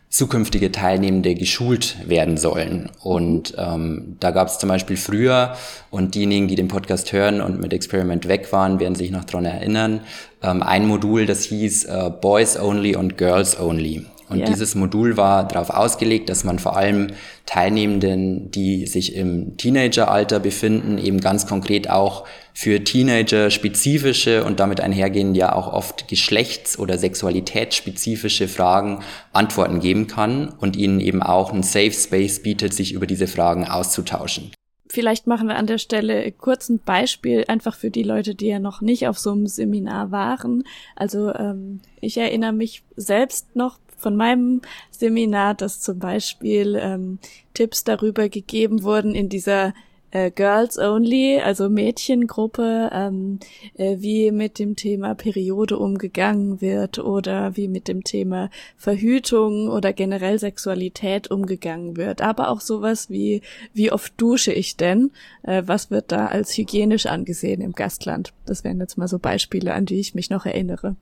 zukünftige 0.09 0.71
Teilnehmende 0.71 1.35
geschult 1.35 1.97
werden 2.07 2.37
sollen. 2.37 2.89
Und 3.03 3.53
ähm, 3.57 4.15
da 4.19 4.31
gab 4.31 4.47
es 4.47 4.57
zum 4.57 4.69
Beispiel 4.69 4.95
früher, 4.95 5.55
und 5.91 6.15
diejenigen, 6.15 6.47
die 6.47 6.55
den 6.55 6.69
Podcast 6.69 7.11
hören 7.11 7.41
und 7.41 7.59
mit 7.59 7.73
Experiment 7.73 8.27
weg 8.27 8.51
waren, 8.53 8.79
werden 8.79 8.95
sich 8.95 9.11
noch 9.11 9.25
dran 9.25 9.43
erinnern, 9.43 9.99
ähm, 10.41 10.63
ein 10.63 10.87
Modul, 10.87 11.25
das 11.25 11.43
hieß 11.43 11.85
äh, 11.85 12.09
Boys 12.21 12.57
Only 12.57 12.95
und 12.95 13.17
Girls 13.17 13.59
Only. 13.59 14.05
Und 14.29 14.39
ja. 14.39 14.45
dieses 14.45 14.75
Modul 14.75 15.15
war 15.15 15.47
darauf 15.47 15.69
ausgelegt, 15.69 16.29
dass 16.29 16.43
man 16.43 16.59
vor 16.59 16.75
allem 16.75 17.07
Teilnehmenden, 17.45 18.51
die 18.51 18.85
sich 18.85 19.15
im 19.15 19.55
Teenageralter 19.57 20.39
befinden, 20.39 20.97
eben 20.97 21.21
ganz 21.21 21.47
konkret 21.47 21.89
auch 21.89 22.25
für 22.53 22.83
Teenager 22.83 23.49
spezifische 23.51 24.43
und 24.43 24.59
damit 24.59 24.81
einhergehend 24.81 25.37
ja 25.37 25.53
auch 25.53 25.71
oft 25.71 26.07
geschlechts- 26.07 26.77
oder 26.77 26.97
sexualitätsspezifische 26.97 28.47
Fragen 28.47 28.99
Antworten 29.31 29.79
geben 29.79 30.07
kann 30.07 30.49
und 30.49 30.75
ihnen 30.75 30.99
eben 30.99 31.21
auch 31.21 31.53
einen 31.53 31.63
Safe 31.63 31.93
Space 31.93 32.41
bietet, 32.41 32.73
sich 32.73 32.93
über 32.93 33.07
diese 33.07 33.27
Fragen 33.27 33.65
auszutauschen. 33.65 34.51
Vielleicht 34.89 35.27
machen 35.27 35.47
wir 35.49 35.57
an 35.57 35.67
der 35.67 35.77
Stelle 35.77 36.31
kurz 36.31 36.69
ein 36.69 36.79
Beispiel, 36.79 37.43
einfach 37.47 37.75
für 37.75 37.91
die 37.91 38.03
Leute, 38.03 38.35
die 38.35 38.47
ja 38.47 38.59
noch 38.59 38.81
nicht 38.81 39.07
auf 39.07 39.19
so 39.19 39.31
einem 39.31 39.47
Seminar 39.47 40.11
waren. 40.11 40.63
Also 40.95 41.33
ähm, 41.33 41.81
ich 41.99 42.17
erinnere 42.17 42.53
mich 42.53 42.83
selbst 42.95 43.55
noch 43.55 43.79
von 43.97 44.15
meinem 44.15 44.61
Seminar, 44.91 45.55
dass 45.55 45.81
zum 45.81 45.99
Beispiel 45.99 46.79
ähm, 46.81 47.19
Tipps 47.53 47.83
darüber 47.83 48.29
gegeben 48.29 48.83
wurden 48.83 49.15
in 49.15 49.29
dieser 49.29 49.73
äh, 50.11 50.31
Girls 50.31 50.77
Only, 50.77 51.39
also 51.39 51.69
Mädchengruppe, 51.69 52.89
ähm, 52.93 53.39
äh, 53.75 53.97
wie 53.99 54.31
mit 54.31 54.59
dem 54.59 54.75
Thema 54.75 55.15
Periode 55.15 55.77
umgegangen 55.77 56.61
wird 56.61 56.99
oder 56.99 57.57
wie 57.57 57.67
mit 57.67 57.87
dem 57.87 58.03
Thema 58.03 58.49
Verhütung 58.77 59.69
oder 59.69 59.93
generell 59.93 60.39
Sexualität 60.39 61.29
umgegangen 61.29 61.97
wird. 61.97 62.21
Aber 62.21 62.49
auch 62.49 62.61
sowas 62.61 63.09
wie, 63.09 63.41
wie 63.73 63.91
oft 63.91 64.13
dusche 64.17 64.53
ich 64.53 64.77
denn? 64.77 65.11
Äh, 65.43 65.63
was 65.65 65.91
wird 65.91 66.11
da 66.11 66.27
als 66.27 66.57
hygienisch 66.57 67.05
angesehen 67.05 67.61
im 67.61 67.73
Gastland? 67.73 68.33
Das 68.45 68.63
wären 68.63 68.79
jetzt 68.79 68.97
mal 68.97 69.07
so 69.07 69.19
Beispiele, 69.19 69.73
an 69.73 69.85
die 69.85 69.99
ich 69.99 70.15
mich 70.15 70.29
noch 70.29 70.45
erinnere. 70.45 70.95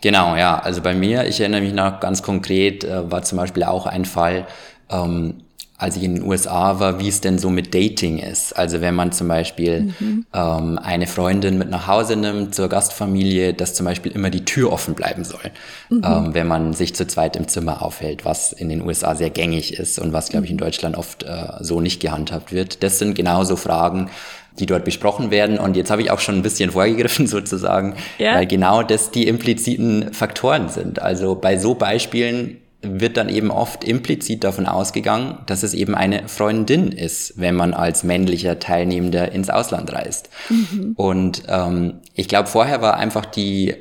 Genau, 0.00 0.36
ja. 0.36 0.58
Also 0.58 0.82
bei 0.82 0.94
mir, 0.94 1.26
ich 1.26 1.40
erinnere 1.40 1.62
mich 1.62 1.72
noch 1.72 2.00
ganz 2.00 2.22
konkret, 2.22 2.84
äh, 2.84 3.10
war 3.10 3.22
zum 3.22 3.38
Beispiel 3.38 3.64
auch 3.64 3.86
ein 3.86 4.04
Fall, 4.04 4.46
ähm, 4.90 5.34
als 5.76 5.96
ich 5.96 6.04
in 6.04 6.14
den 6.14 6.24
USA 6.24 6.78
war, 6.78 7.00
wie 7.00 7.08
es 7.08 7.20
denn 7.20 7.38
so 7.38 7.50
mit 7.50 7.74
Dating 7.74 8.18
ist. 8.18 8.56
Also 8.56 8.80
wenn 8.80 8.94
man 8.94 9.10
zum 9.10 9.26
Beispiel 9.26 9.92
mhm. 9.98 10.24
ähm, 10.32 10.78
eine 10.78 11.06
Freundin 11.06 11.58
mit 11.58 11.68
nach 11.68 11.88
Hause 11.88 12.16
nimmt 12.16 12.54
zur 12.54 12.68
Gastfamilie, 12.68 13.54
dass 13.54 13.74
zum 13.74 13.84
Beispiel 13.84 14.12
immer 14.12 14.30
die 14.30 14.44
Tür 14.44 14.72
offen 14.72 14.94
bleiben 14.94 15.24
soll, 15.24 15.50
mhm. 15.90 16.02
ähm, 16.04 16.34
wenn 16.34 16.46
man 16.46 16.74
sich 16.74 16.94
zu 16.94 17.06
zweit 17.06 17.34
im 17.34 17.48
Zimmer 17.48 17.82
aufhält, 17.82 18.24
was 18.24 18.52
in 18.52 18.68
den 18.68 18.82
USA 18.82 19.16
sehr 19.16 19.30
gängig 19.30 19.74
ist 19.78 19.98
und 19.98 20.12
was, 20.12 20.28
glaube 20.28 20.44
ich, 20.44 20.50
in 20.52 20.56
mhm. 20.56 20.60
Deutschland 20.60 20.96
oft 20.96 21.24
äh, 21.24 21.48
so 21.60 21.80
nicht 21.80 22.00
gehandhabt 22.00 22.52
wird. 22.52 22.84
Das 22.84 23.00
sind 23.00 23.14
genauso 23.14 23.56
Fragen, 23.56 24.10
die 24.58 24.66
dort 24.66 24.84
besprochen 24.84 25.30
werden. 25.30 25.58
Und 25.58 25.76
jetzt 25.76 25.90
habe 25.90 26.02
ich 26.02 26.10
auch 26.10 26.20
schon 26.20 26.36
ein 26.36 26.42
bisschen 26.42 26.70
vorgegriffen 26.70 27.26
sozusagen, 27.26 27.96
ja. 28.18 28.34
weil 28.34 28.46
genau 28.46 28.82
das 28.82 29.10
die 29.10 29.26
impliziten 29.26 30.12
Faktoren 30.12 30.68
sind. 30.68 31.00
Also 31.00 31.34
bei 31.34 31.58
so 31.58 31.74
Beispielen 31.74 32.58
wird 32.82 33.16
dann 33.16 33.30
eben 33.30 33.50
oft 33.50 33.82
implizit 33.82 34.44
davon 34.44 34.66
ausgegangen, 34.66 35.38
dass 35.46 35.62
es 35.62 35.72
eben 35.72 35.94
eine 35.94 36.28
Freundin 36.28 36.92
ist, 36.92 37.34
wenn 37.40 37.54
man 37.54 37.72
als 37.72 38.04
männlicher 38.04 38.58
Teilnehmender 38.58 39.32
ins 39.32 39.48
Ausland 39.48 39.92
reist. 39.92 40.28
Mhm. 40.50 40.92
Und 40.96 41.42
ähm, 41.48 41.94
ich 42.14 42.28
glaube, 42.28 42.48
vorher 42.48 42.82
war 42.82 42.96
einfach 42.96 43.24
die 43.24 43.74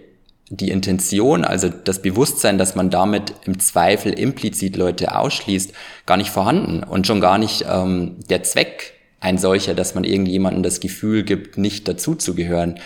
die 0.49 0.69
Intention, 0.69 1.45
also 1.45 1.69
das 1.69 2.01
Bewusstsein, 2.01 2.59
dass 2.59 2.75
man 2.75 2.91
damit 2.91 3.33
im 3.45 3.59
Zweifel 3.59 4.13
implizit 4.13 4.75
Leute 4.75 5.15
ausschließt, 5.15 5.73
gar 6.05 6.17
nicht 6.17 6.29
vorhanden 6.29 6.83
und 6.83 7.07
schon 7.07 7.21
gar 7.21 7.39
nicht 7.39 7.65
ähm, 7.67 8.17
der 8.29 8.43
Zweck 8.43 8.92
ein 9.23 9.37
solcher, 9.37 9.73
dass 9.73 9.95
man 9.95 10.03
irgendjemandem 10.03 10.63
das 10.63 10.79
Gefühl 10.79 11.23
gibt, 11.23 11.57
nicht 11.57 11.87
dazuzugehören. 11.87 12.79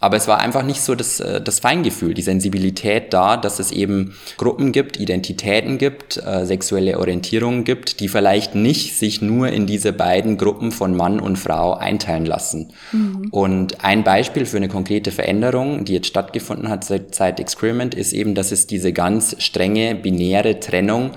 Aber 0.00 0.18
es 0.18 0.28
war 0.28 0.38
einfach 0.38 0.64
nicht 0.64 0.82
so 0.82 0.94
das, 0.94 1.20
äh, 1.20 1.40
das 1.40 1.60
Feingefühl, 1.60 2.12
die 2.12 2.20
Sensibilität 2.20 3.14
da, 3.14 3.38
dass 3.38 3.58
es 3.58 3.72
eben 3.72 4.14
Gruppen 4.36 4.70
gibt, 4.70 5.00
Identitäten 5.00 5.78
gibt, 5.78 6.18
äh, 6.18 6.44
sexuelle 6.44 6.98
Orientierungen 6.98 7.64
gibt, 7.64 8.00
die 8.00 8.08
vielleicht 8.08 8.54
nicht 8.54 8.98
sich 8.98 9.22
nur 9.22 9.48
in 9.48 9.66
diese 9.66 9.94
beiden 9.94 10.36
Gruppen 10.36 10.72
von 10.72 10.94
Mann 10.94 11.20
und 11.20 11.38
Frau 11.38 11.72
einteilen 11.72 12.26
lassen. 12.26 12.72
Mhm. 12.92 13.28
Und 13.30 13.82
ein 13.82 14.04
Beispiel 14.04 14.44
für 14.44 14.58
eine 14.58 14.68
konkrete 14.68 15.10
Veränderung, 15.10 15.86
die 15.86 15.94
jetzt 15.94 16.08
stattgefunden 16.08 16.68
hat 16.68 16.84
seit, 16.84 17.14
seit 17.14 17.40
Experiment, 17.40 17.94
ist 17.94 18.12
eben, 18.12 18.34
dass 18.34 18.52
es 18.52 18.66
diese 18.66 18.92
ganz 18.92 19.36
strenge 19.38 19.94
binäre 19.94 20.60
Trennung 20.60 21.12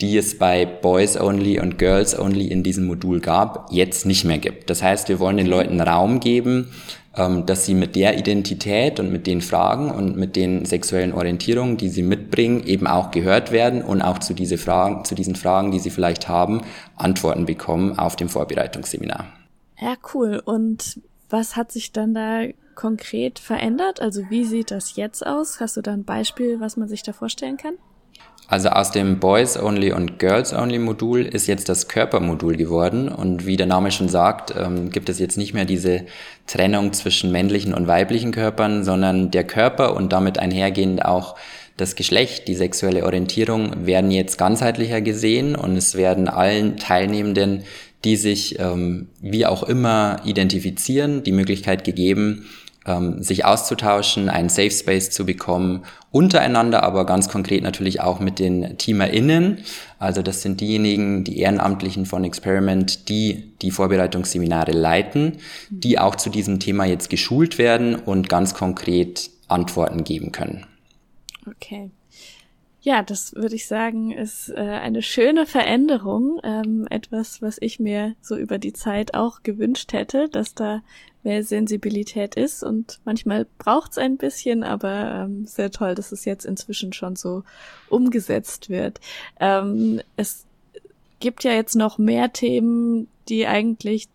die 0.00 0.16
es 0.16 0.38
bei 0.38 0.64
Boys 0.64 1.20
Only 1.20 1.60
und 1.60 1.78
Girls 1.78 2.18
Only 2.18 2.46
in 2.46 2.62
diesem 2.62 2.86
Modul 2.86 3.20
gab, 3.20 3.70
jetzt 3.72 4.06
nicht 4.06 4.24
mehr 4.24 4.38
gibt. 4.38 4.70
Das 4.70 4.82
heißt, 4.82 5.08
wir 5.08 5.18
wollen 5.18 5.36
den 5.36 5.46
Leuten 5.46 5.80
Raum 5.80 6.20
geben, 6.20 6.70
ähm, 7.16 7.46
dass 7.46 7.66
sie 7.66 7.74
mit 7.74 7.96
der 7.96 8.16
Identität 8.16 9.00
und 9.00 9.10
mit 9.10 9.26
den 9.26 9.40
Fragen 9.40 9.90
und 9.90 10.16
mit 10.16 10.36
den 10.36 10.64
sexuellen 10.64 11.12
Orientierungen, 11.12 11.76
die 11.76 11.88
sie 11.88 12.02
mitbringen, 12.02 12.62
eben 12.64 12.86
auch 12.86 13.10
gehört 13.10 13.50
werden 13.50 13.82
und 13.82 14.00
auch 14.00 14.18
zu, 14.18 14.34
diese 14.34 14.56
Fragen, 14.56 15.04
zu 15.04 15.16
diesen 15.16 15.34
Fragen, 15.34 15.72
die 15.72 15.80
sie 15.80 15.90
vielleicht 15.90 16.28
haben, 16.28 16.62
Antworten 16.94 17.44
bekommen 17.44 17.98
auf 17.98 18.14
dem 18.14 18.28
Vorbereitungsseminar. 18.28 19.26
Ja, 19.80 19.94
cool. 20.14 20.40
Und 20.44 21.00
was 21.28 21.56
hat 21.56 21.72
sich 21.72 21.92
dann 21.92 22.14
da 22.14 22.42
konkret 22.76 23.40
verändert? 23.40 24.00
Also 24.00 24.22
wie 24.30 24.44
sieht 24.44 24.70
das 24.70 24.94
jetzt 24.94 25.26
aus? 25.26 25.58
Hast 25.60 25.76
du 25.76 25.82
da 25.82 25.92
ein 25.92 26.04
Beispiel, 26.04 26.60
was 26.60 26.76
man 26.76 26.88
sich 26.88 27.02
da 27.02 27.12
vorstellen 27.12 27.56
kann? 27.56 27.74
Also 28.50 28.70
aus 28.70 28.90
dem 28.90 29.20
Boys 29.20 29.58
Only 29.58 29.92
und 29.92 30.18
Girls 30.18 30.54
Only 30.54 30.78
Modul 30.78 31.26
ist 31.26 31.46
jetzt 31.46 31.68
das 31.68 31.86
Körpermodul 31.86 32.56
geworden. 32.56 33.10
Und 33.10 33.44
wie 33.44 33.58
der 33.58 33.66
Name 33.66 33.92
schon 33.92 34.08
sagt, 34.08 34.54
ähm, 34.58 34.88
gibt 34.88 35.10
es 35.10 35.18
jetzt 35.18 35.36
nicht 35.36 35.52
mehr 35.52 35.66
diese 35.66 36.06
Trennung 36.46 36.94
zwischen 36.94 37.30
männlichen 37.30 37.74
und 37.74 37.86
weiblichen 37.86 38.32
Körpern, 38.32 38.84
sondern 38.84 39.30
der 39.30 39.44
Körper 39.44 39.94
und 39.94 40.14
damit 40.14 40.38
einhergehend 40.38 41.04
auch 41.04 41.36
das 41.76 41.94
Geschlecht, 41.94 42.48
die 42.48 42.54
sexuelle 42.54 43.04
Orientierung 43.04 43.86
werden 43.86 44.10
jetzt 44.10 44.38
ganzheitlicher 44.38 45.02
gesehen. 45.02 45.54
Und 45.54 45.76
es 45.76 45.94
werden 45.94 46.26
allen 46.26 46.78
Teilnehmenden, 46.78 47.64
die 48.02 48.16
sich 48.16 48.58
ähm, 48.58 49.08
wie 49.20 49.44
auch 49.44 49.62
immer 49.62 50.22
identifizieren, 50.24 51.22
die 51.22 51.32
Möglichkeit 51.32 51.84
gegeben, 51.84 52.46
ähm, 52.88 53.22
sich 53.22 53.44
auszutauschen, 53.44 54.28
einen 54.28 54.48
Safe 54.48 54.70
Space 54.70 55.10
zu 55.10 55.26
bekommen, 55.26 55.84
untereinander, 56.10 56.82
aber 56.82 57.04
ganz 57.04 57.28
konkret 57.28 57.62
natürlich 57.62 58.00
auch 58.00 58.18
mit 58.18 58.38
den 58.38 58.78
TeamerInnen. 58.78 59.58
Also 59.98 60.22
das 60.22 60.42
sind 60.42 60.60
diejenigen, 60.60 61.22
die 61.22 61.38
Ehrenamtlichen 61.38 62.06
von 62.06 62.24
Experiment, 62.24 63.08
die 63.08 63.52
die 63.60 63.70
Vorbereitungsseminare 63.70 64.72
leiten, 64.72 65.38
die 65.70 65.98
auch 65.98 66.16
zu 66.16 66.30
diesem 66.30 66.60
Thema 66.60 66.86
jetzt 66.86 67.10
geschult 67.10 67.58
werden 67.58 67.94
und 67.94 68.28
ganz 68.28 68.54
konkret 68.54 69.30
Antworten 69.48 70.04
geben 70.04 70.32
können. 70.32 70.66
Okay. 71.46 71.90
Ja, 72.88 73.02
das 73.02 73.34
würde 73.34 73.54
ich 73.54 73.66
sagen, 73.66 74.12
ist 74.12 74.48
äh, 74.48 74.54
eine 74.60 75.02
schöne 75.02 75.44
Veränderung. 75.44 76.40
Ähm, 76.42 76.86
etwas, 76.88 77.42
was 77.42 77.58
ich 77.60 77.78
mir 77.78 78.14
so 78.22 78.34
über 78.34 78.56
die 78.56 78.72
Zeit 78.72 79.12
auch 79.12 79.42
gewünscht 79.42 79.92
hätte, 79.92 80.30
dass 80.30 80.54
da 80.54 80.80
mehr 81.22 81.44
Sensibilität 81.44 82.34
ist 82.34 82.62
und 82.62 82.98
manchmal 83.04 83.46
braucht's 83.58 83.98
ein 83.98 84.16
bisschen, 84.16 84.64
aber 84.64 85.26
ähm, 85.26 85.44
sehr 85.44 85.70
toll, 85.70 85.94
dass 85.96 86.12
es 86.12 86.24
jetzt 86.24 86.46
inzwischen 86.46 86.94
schon 86.94 87.14
so 87.14 87.42
umgesetzt 87.90 88.70
wird. 88.70 89.00
Ähm, 89.38 90.00
es 90.16 90.46
gibt 91.20 91.44
ja 91.44 91.52
jetzt 91.52 91.76
noch 91.76 91.98
mehr 91.98 92.32
Themen, 92.32 93.06
die 93.28 93.46
eigentlich 93.46 94.08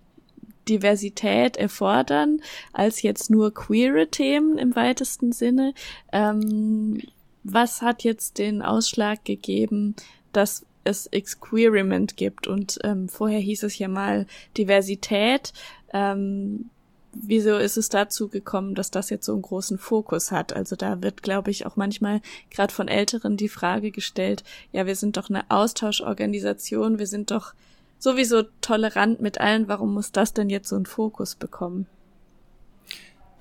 Diversität 0.68 1.58
erfordern, 1.58 2.42
als 2.72 3.04
jetzt 3.04 3.30
nur 3.30 3.54
queere 3.54 4.08
Themen 4.08 4.58
im 4.58 4.76
weitesten 4.76 5.32
Sinne. 5.32 5.76
Ähm, 6.12 7.00
was 7.44 7.82
hat 7.82 8.04
jetzt 8.04 8.38
den 8.38 8.62
Ausschlag 8.62 9.26
gegeben, 9.26 9.96
dass 10.32 10.66
es 10.84 11.08
Experiment 11.08 12.18
gibt 12.18 12.48
und 12.48 12.80
ähm, 12.84 13.08
vorher 13.08 13.40
hieß 13.40 13.64
es 13.64 13.78
ja 13.78 13.88
mal 13.88 14.26
Diversität. 14.58 15.54
Ähm, 15.94 16.70
wieso 17.14 17.58
ist 17.58 17.78
es 17.78 17.90
dazu 17.90 18.28
gekommen, 18.28 18.76
dass 18.76 18.92
das 18.92 19.10
jetzt 19.10 19.26
so 19.26 19.34
einen 19.34 19.42
großen 19.42 19.78
Fokus 19.78 20.32
hat? 20.32 20.54
Also 20.54 20.76
da 20.76 21.02
wird, 21.02 21.24
glaube 21.24 21.52
ich, 21.52 21.66
auch 21.66 21.76
manchmal 21.76 22.22
gerade 22.50 22.74
von 22.74 22.88
Älteren 22.88 23.38
die 23.38 23.50
Frage 23.50 23.92
gestellt, 23.92 24.44
ja, 24.72 24.86
wir 24.86 24.96
sind 24.96 25.18
doch 25.18 25.30
eine 25.30 25.50
Austauschorganisation, 25.50 27.00
wir 27.00 27.08
sind 27.08 27.32
doch 27.32 27.54
sowieso 28.00 28.44
tolerant 28.60 29.22
mit 29.22 29.40
allen, 29.40 29.68
warum 29.68 29.94
muss 29.94 30.12
das 30.12 30.34
denn 30.34 30.50
jetzt 30.50 30.70
so 30.70 30.76
einen 30.76 30.86
Fokus 30.86 31.36
bekommen? 31.36 31.88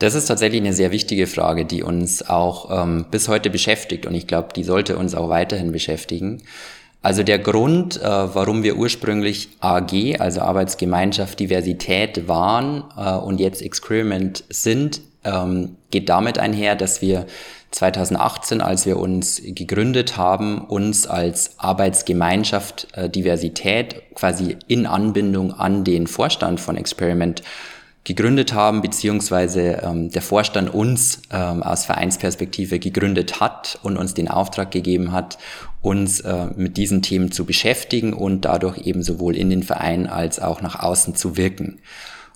Das 0.02 0.16
ist 0.16 0.26
tatsächlich 0.26 0.60
eine 0.60 0.72
sehr 0.72 0.90
wichtige 0.90 1.28
Frage, 1.28 1.64
die 1.64 1.84
uns 1.84 2.28
auch 2.28 2.82
ähm, 2.82 3.04
bis 3.12 3.28
heute 3.28 3.50
beschäftigt 3.50 4.04
und 4.04 4.16
ich 4.16 4.26
glaube, 4.26 4.48
die 4.56 4.64
sollte 4.64 4.96
uns 4.96 5.14
auch 5.14 5.28
weiterhin 5.28 5.70
beschäftigen. 5.70 6.42
Also 7.02 7.22
der 7.22 7.38
Grund, 7.38 8.02
äh, 8.02 8.04
warum 8.04 8.64
wir 8.64 8.74
ursprünglich 8.74 9.50
AG, 9.60 10.18
also 10.18 10.40
Arbeitsgemeinschaft 10.40 11.38
Diversität 11.38 12.26
waren 12.26 12.82
äh, 12.96 13.12
und 13.12 13.38
jetzt 13.38 13.62
Experiment 13.62 14.42
sind, 14.48 15.02
ähm, 15.22 15.76
geht 15.92 16.08
damit 16.08 16.36
einher, 16.36 16.74
dass 16.74 17.00
wir 17.00 17.26
2018, 17.70 18.60
als 18.60 18.86
wir 18.86 18.96
uns 18.96 19.40
gegründet 19.44 20.16
haben, 20.16 20.62
uns 20.62 21.06
als 21.06 21.60
Arbeitsgemeinschaft 21.60 22.88
äh, 22.94 23.08
Diversität 23.08 24.02
quasi 24.16 24.56
in 24.66 24.86
Anbindung 24.86 25.52
an 25.52 25.84
den 25.84 26.08
Vorstand 26.08 26.58
von 26.58 26.76
Experiment 26.76 27.44
gegründet 28.04 28.52
haben, 28.52 28.82
beziehungsweise 28.82 29.80
ähm, 29.82 30.10
der 30.10 30.22
Vorstand 30.22 30.74
uns 30.74 31.22
ähm, 31.30 31.62
aus 31.62 31.84
Vereinsperspektive 31.84 32.78
gegründet 32.78 33.40
hat 33.40 33.78
und 33.82 33.96
uns 33.96 34.14
den 34.14 34.28
Auftrag 34.28 34.72
gegeben 34.72 35.12
hat, 35.12 35.38
uns 35.80 36.20
äh, 36.20 36.46
mit 36.56 36.76
diesen 36.76 37.02
Themen 37.02 37.30
zu 37.30 37.44
beschäftigen 37.44 38.12
und 38.12 38.44
dadurch 38.44 38.78
eben 38.86 39.02
sowohl 39.02 39.36
in 39.36 39.50
den 39.50 39.62
Verein 39.62 40.08
als 40.08 40.40
auch 40.40 40.62
nach 40.62 40.80
außen 40.80 41.14
zu 41.14 41.36
wirken. 41.36 41.78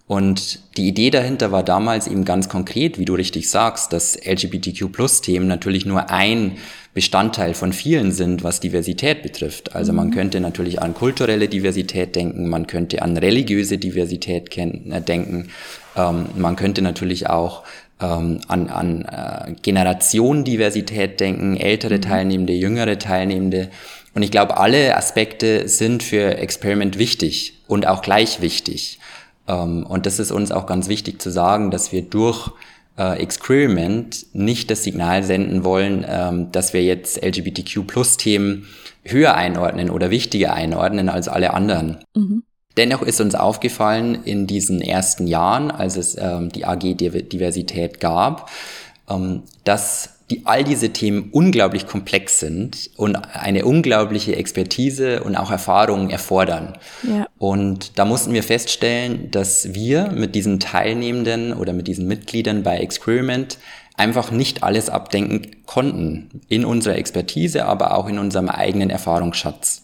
Und 0.08 0.60
die 0.76 0.86
Idee 0.86 1.10
dahinter 1.10 1.50
war 1.50 1.64
damals 1.64 2.06
eben 2.06 2.24
ganz 2.24 2.48
konkret, 2.48 2.98
wie 2.98 3.04
du 3.04 3.14
richtig 3.14 3.50
sagst, 3.50 3.92
dass 3.92 4.16
LGBTQ-Plus-Themen 4.24 5.48
natürlich 5.48 5.84
nur 5.84 6.10
ein 6.10 6.58
Bestandteil 6.94 7.54
von 7.54 7.72
vielen 7.72 8.12
sind, 8.12 8.44
was 8.44 8.60
Diversität 8.60 9.22
betrifft. 9.22 9.74
Also 9.74 9.92
man 9.92 10.08
mhm. 10.08 10.12
könnte 10.12 10.40
natürlich 10.40 10.80
an 10.80 10.94
kulturelle 10.94 11.48
Diversität 11.48 12.14
denken, 12.14 12.48
man 12.48 12.68
könnte 12.68 13.02
an 13.02 13.16
religiöse 13.16 13.78
Diversität 13.78 14.56
äh, 14.56 15.00
denken, 15.02 15.48
ähm, 15.96 16.26
man 16.36 16.54
könnte 16.56 16.82
natürlich 16.82 17.28
auch 17.28 17.64
ähm, 18.00 18.40
an, 18.46 18.68
an 18.68 19.02
äh, 19.04 19.54
Generationendiversität 19.60 21.18
denken, 21.18 21.56
ältere 21.56 21.96
mhm. 21.96 22.02
Teilnehmende, 22.02 22.52
jüngere 22.52 22.98
Teilnehmende. 22.98 23.70
Und 24.14 24.22
ich 24.22 24.30
glaube, 24.30 24.56
alle 24.56 24.96
Aspekte 24.96 25.68
sind 25.68 26.02
für 26.02 26.38
Experiment 26.38 26.96
wichtig 26.96 27.54
und 27.66 27.86
auch 27.86 28.02
gleich 28.02 28.40
wichtig. 28.40 29.00
Ähm, 29.48 29.84
und 29.86 30.06
das 30.06 30.18
ist 30.18 30.30
uns 30.30 30.52
auch 30.52 30.66
ganz 30.66 30.88
wichtig 30.88 31.20
zu 31.20 31.30
sagen, 31.30 31.70
dass 31.70 31.92
wir 31.92 32.02
durch 32.02 32.50
äh, 32.98 33.18
Experiment 33.18 34.26
nicht 34.32 34.70
das 34.70 34.84
Signal 34.84 35.22
senden 35.22 35.64
wollen, 35.64 36.04
ähm, 36.08 36.52
dass 36.52 36.72
wir 36.72 36.82
jetzt 36.82 37.22
LGBTQ-Plus-Themen 37.22 38.66
höher 39.04 39.34
einordnen 39.34 39.90
oder 39.90 40.10
wichtiger 40.10 40.52
einordnen 40.52 41.08
als 41.08 41.28
alle 41.28 41.54
anderen. 41.54 41.98
Mhm. 42.14 42.42
Dennoch 42.76 43.02
ist 43.02 43.20
uns 43.20 43.34
aufgefallen 43.34 44.22
in 44.24 44.46
diesen 44.46 44.82
ersten 44.82 45.26
Jahren, 45.26 45.70
als 45.70 45.96
es 45.96 46.16
ähm, 46.18 46.50
die 46.50 46.66
AG 46.66 46.94
Diversität 46.94 48.00
gab, 48.00 48.50
dass 49.64 50.15
die 50.30 50.44
all 50.44 50.64
diese 50.64 50.92
Themen 50.92 51.28
unglaublich 51.30 51.86
komplex 51.86 52.40
sind 52.40 52.90
und 52.96 53.16
eine 53.16 53.64
unglaubliche 53.64 54.34
Expertise 54.34 55.22
und 55.22 55.36
auch 55.36 55.50
Erfahrung 55.52 56.10
erfordern. 56.10 56.76
Ja. 57.04 57.26
Und 57.38 57.98
da 57.98 58.04
mussten 58.04 58.32
wir 58.32 58.42
feststellen, 58.42 59.30
dass 59.30 59.74
wir 59.74 60.08
mit 60.08 60.34
diesen 60.34 60.58
Teilnehmenden 60.58 61.52
oder 61.52 61.72
mit 61.72 61.86
diesen 61.86 62.08
Mitgliedern 62.08 62.64
bei 62.64 62.78
Experiment 62.78 63.58
einfach 63.96 64.30
nicht 64.30 64.62
alles 64.62 64.90
abdenken 64.90 65.64
konnten 65.64 66.42
in 66.48 66.64
unserer 66.64 66.96
Expertise, 66.96 67.64
aber 67.64 67.96
auch 67.96 68.08
in 68.08 68.18
unserem 68.18 68.48
eigenen 68.48 68.90
Erfahrungsschatz. 68.90 69.82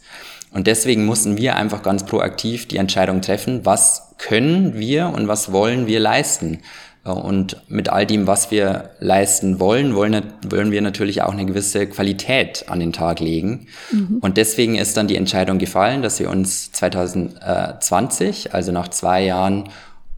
Und 0.52 0.66
deswegen 0.66 1.06
mussten 1.06 1.38
wir 1.38 1.56
einfach 1.56 1.82
ganz 1.82 2.04
proaktiv 2.04 2.68
die 2.68 2.76
Entscheidung 2.76 3.22
treffen, 3.22 3.64
was 3.64 4.14
können 4.18 4.74
wir 4.74 5.08
und 5.08 5.28
was 5.28 5.52
wollen 5.52 5.86
wir 5.86 5.98
leisten. 5.98 6.60
Und 7.04 7.56
mit 7.68 7.88
all 7.88 8.06
dem, 8.06 8.28
was 8.28 8.52
wir 8.52 8.90
leisten 9.00 9.58
wollen, 9.58 9.96
wollen, 9.96 10.22
wollen 10.48 10.70
wir 10.70 10.80
natürlich 10.82 11.22
auch 11.22 11.32
eine 11.32 11.44
gewisse 11.44 11.88
Qualität 11.88 12.66
an 12.68 12.78
den 12.78 12.92
Tag 12.92 13.18
legen. 13.18 13.66
Mhm. 13.90 14.18
Und 14.20 14.36
deswegen 14.36 14.76
ist 14.76 14.96
dann 14.96 15.08
die 15.08 15.16
Entscheidung 15.16 15.58
gefallen, 15.58 16.02
dass 16.02 16.20
wir 16.20 16.30
uns 16.30 16.70
2020, 16.70 18.54
also 18.54 18.70
nach 18.70 18.86
zwei 18.88 19.24
Jahren, 19.24 19.68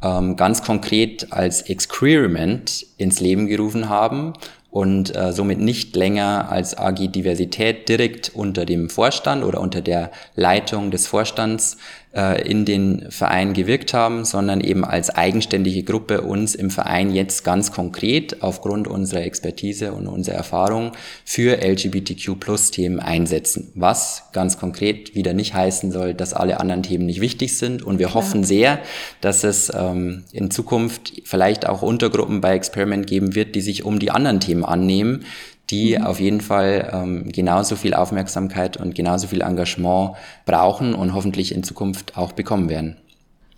ähm, 0.03 0.37
ganz 0.37 0.63
konkret 0.63 1.33
als 1.33 1.63
Experiment 1.63 2.85
ins 2.99 3.19
Leben 3.21 3.47
gerufen 3.47 3.89
haben 3.89 4.35
und 4.71 5.15
äh, 5.17 5.33
somit 5.33 5.61
nicht 5.61 5.97
länger 5.97 6.49
als 6.51 6.77
AG 6.77 7.09
Diversität 7.09 7.89
direkt 7.89 8.33
unter 8.35 8.67
dem 8.67 8.91
Vorstand 8.91 9.45
oder 9.45 9.61
unter 9.61 9.81
der 9.81 10.11
Leitung 10.35 10.91
des 10.91 11.07
Vorstands 11.07 11.79
äh, 12.15 12.49
in 12.49 12.65
den 12.65 13.11
Verein 13.11 13.53
gewirkt 13.55 13.93
haben, 13.93 14.25
sondern 14.25 14.61
eben 14.61 14.85
als 14.85 15.11
eigenständige 15.11 15.83
Gruppe 15.83 16.23
uns 16.23 16.55
im 16.55 16.71
Verein 16.71 17.13
jetzt 17.13 17.45
ganz 17.45 17.73
konkret 17.73 18.43
aufgrund 18.43 18.89
unserer 18.89 19.23
Expertise 19.23 19.93
und 19.93 20.07
unserer 20.07 20.37
Erfahrung 20.37 20.93
für 21.25 21.61
LGBTQ-Plus-Themen 21.63 23.01
einsetzen. 23.01 23.73
Was 23.75 24.25
ganz 24.33 24.59
konkret 24.59 25.15
wieder 25.15 25.33
nicht 25.33 25.55
heißen 25.55 25.91
soll, 25.91 26.15
dass 26.15 26.35
alle 26.35 26.61
anderen 26.61 26.83
Themen 26.83 27.07
nicht 27.07 27.21
wichtig 27.21 27.57
sind. 27.59 27.83
Und 27.83 27.99
wir 27.99 28.15
hoffen 28.15 28.45
sehr, 28.45 28.79
dass 29.21 29.45
es 29.45 29.73
ähm, 29.75 30.25
in 30.33 30.51
Zukunft 30.51 31.23
vielleicht 31.25 31.69
auch 31.69 31.83
Untergruppen 31.83 32.41
bei 32.41 32.55
Experiment 32.55 33.07
geben 33.07 33.35
wird, 33.35 33.55
die 33.55 33.61
sich 33.61 33.85
um 33.85 33.99
die 33.99 34.11
anderen 34.11 34.41
Themen 34.41 34.65
annehmen, 34.65 35.25
die 35.71 35.97
mhm. 35.99 36.05
auf 36.05 36.21
jeden 36.21 36.41
Fall 36.41 36.91
ähm, 36.93 37.29
genauso 37.31 37.77
viel 37.77 37.95
Aufmerksamkeit 37.95 38.77
und 38.77 38.95
genauso 38.95 39.29
viel 39.29 39.41
Engagement 39.41 40.17
brauchen 40.47 40.95
und 40.95 41.15
hoffentlich 41.15 41.55
in 41.55 41.63
Zukunft 41.63 42.17
auch 42.17 42.33
bekommen 42.33 42.69
werden. 42.69 42.97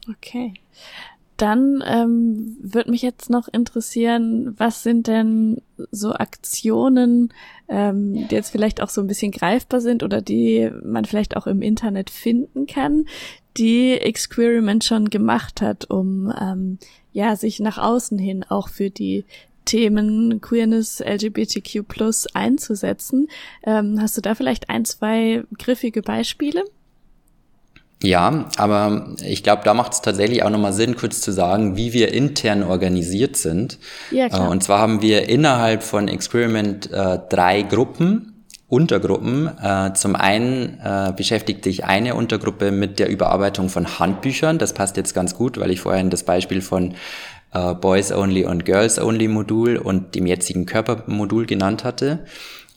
Okay. 0.08 0.54
Dann 1.36 1.84
ähm, 1.86 2.56
würde 2.62 2.90
mich 2.90 3.02
jetzt 3.02 3.28
noch 3.28 3.46
interessieren, 3.48 4.54
was 4.56 4.82
sind 4.82 5.06
denn 5.06 5.60
so 5.90 6.14
Aktionen, 6.14 7.32
ähm, 7.68 8.26
die 8.28 8.34
jetzt 8.34 8.50
vielleicht 8.50 8.80
auch 8.80 8.88
so 8.88 9.02
ein 9.02 9.06
bisschen 9.06 9.32
greifbar 9.32 9.82
sind 9.82 10.02
oder 10.02 10.22
die 10.22 10.70
man 10.82 11.04
vielleicht 11.04 11.36
auch 11.36 11.46
im 11.46 11.60
Internet 11.60 12.08
finden 12.08 12.66
kann, 12.66 13.04
die 13.58 13.92
Experiment 13.92 14.84
schon 14.84 15.10
gemacht 15.10 15.60
hat, 15.60 15.90
um 15.90 16.32
ähm, 16.40 16.78
ja 17.12 17.36
sich 17.36 17.60
nach 17.60 17.76
außen 17.76 18.18
hin 18.18 18.44
auch 18.48 18.68
für 18.68 18.88
die 18.88 19.26
Themen 19.66 20.40
Queerness, 20.40 21.00
LGBTQ 21.00 21.86
plus 21.86 22.26
einzusetzen. 22.34 23.28
Ähm, 23.64 24.00
hast 24.00 24.16
du 24.16 24.22
da 24.22 24.34
vielleicht 24.34 24.70
ein, 24.70 24.86
zwei 24.86 25.44
griffige 25.58 26.00
Beispiele? 26.00 26.64
Ja, 28.02 28.46
aber 28.56 29.14
ich 29.24 29.42
glaube, 29.42 29.62
da 29.64 29.72
macht 29.72 29.94
es 29.94 30.02
tatsächlich 30.02 30.42
auch 30.42 30.50
nochmal 30.50 30.72
Sinn, 30.72 30.96
kurz 30.96 31.20
zu 31.20 31.32
sagen, 31.32 31.76
wie 31.76 31.92
wir 31.92 32.12
intern 32.12 32.62
organisiert 32.62 33.36
sind. 33.36 33.78
Ja, 34.10 34.28
klar. 34.28 34.48
Äh, 34.48 34.50
und 34.50 34.62
zwar 34.62 34.80
haben 34.80 35.00
wir 35.00 35.28
innerhalb 35.28 35.82
von 35.82 36.08
Experiment 36.08 36.90
äh, 36.92 37.18
drei 37.30 37.62
Gruppen, 37.62 38.44
Untergruppen. 38.68 39.48
Äh, 39.62 39.94
zum 39.94 40.16
einen 40.16 40.78
äh, 40.82 41.12
beschäftigt 41.16 41.64
sich 41.64 41.84
eine 41.84 42.14
Untergruppe 42.16 42.72
mit 42.72 42.98
der 42.98 43.08
Überarbeitung 43.08 43.68
von 43.68 43.98
Handbüchern. 43.98 44.58
Das 44.58 44.74
passt 44.74 44.96
jetzt 44.96 45.14
ganz 45.14 45.34
gut, 45.34 45.58
weil 45.58 45.70
ich 45.70 45.80
vorhin 45.80 46.10
das 46.10 46.24
Beispiel 46.24 46.60
von 46.60 46.94
äh, 47.56 47.74
Boys 47.74 48.12
Only 48.12 48.44
und 48.44 48.64
Girls 48.64 48.98
Only 48.98 49.28
Modul 49.28 49.76
und 49.76 50.14
dem 50.14 50.26
jetzigen 50.26 50.66
Körpermodul 50.66 51.46
genannt 51.46 51.84
hatte. 51.84 52.24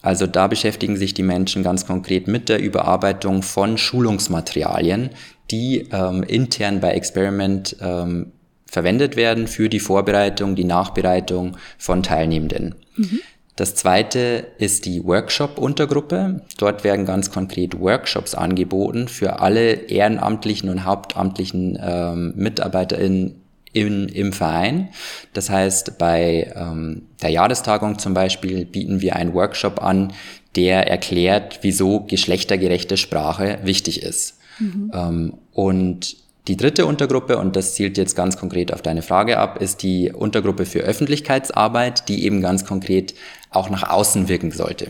Also 0.02 0.28
da 0.28 0.48
beschäftigen 0.48 0.96
sich 0.96 1.14
die 1.14 1.24
Menschen 1.24 1.62
ganz 1.62 1.86
konkret 1.86 2.28
mit 2.28 2.48
der 2.48 2.62
Überarbeitung 2.62 3.44
von 3.44 3.78
Schulungsmaterialien, 3.78 5.10
die 5.52 5.90
ähm, 5.92 6.24
intern 6.24 6.80
bei 6.80 6.92
Experiment 6.92 7.76
ähm, 7.82 8.32
verwendet 8.66 9.16
werden 9.18 9.48
für 9.48 9.68
die 9.68 9.80
Vorbereitung, 9.80 10.56
die 10.56 10.64
Nachbereitung 10.64 11.58
von 11.78 12.02
Teilnehmenden. 12.02 12.76
Mhm. 12.96 13.20
Das 13.58 13.76
zweite 13.76 14.46
ist 14.58 14.86
die 14.86 15.04
Workshop-Untergruppe. 15.04 16.44
Dort 16.58 16.86
werden 16.86 17.06
ganz 17.06 17.30
konkret 17.30 17.78
Workshops 17.78 18.34
angeboten 18.34 19.10
für 19.10 19.42
alle 19.42 19.74
ehrenamtlichen 19.74 20.70
und 20.70 20.86
hauptamtlichen 20.86 21.78
ähm, 21.82 22.34
MitarbeiterInnen 22.38 23.39
in, 23.74 24.10
im 24.10 24.34
Verein. 24.34 24.90
Das 25.34 25.50
heißt, 25.50 25.98
bei 25.98 26.52
ähm, 26.56 27.04
der 27.22 27.30
Jahrestagung 27.30 28.00
zum 28.00 28.14
Beispiel 28.14 28.66
bieten 28.66 29.02
wir 29.02 29.16
einen 29.16 29.34
Workshop 29.34 29.82
an, 29.82 30.14
der 30.56 30.88
erklärt, 30.88 31.60
wieso 31.62 32.02
geschlechtergerechte 32.02 32.98
Sprache 32.98 33.60
wichtig 33.64 34.02
ist. 34.02 34.40
Mhm. 34.60 34.92
Ähm, 34.94 35.34
und 35.54 36.18
die 36.48 36.58
dritte 36.58 36.88
Untergruppe, 36.88 37.38
und 37.38 37.56
das 37.56 37.76
zielt 37.76 37.98
jetzt 37.98 38.16
ganz 38.16 38.36
konkret 38.38 38.74
auf 38.74 38.82
deine 38.82 39.04
Frage 39.04 39.38
ab, 39.38 39.62
ist 39.62 39.84
die 39.84 40.12
Untergruppe 40.12 40.66
für 40.66 40.80
Öffentlichkeitsarbeit, 40.80 42.10
die 42.10 42.26
eben 42.26 42.42
ganz 42.42 42.66
konkret 42.66 43.14
auch 43.52 43.70
nach 43.70 43.88
außen 43.88 44.28
wirken 44.28 44.52
sollte 44.52 44.88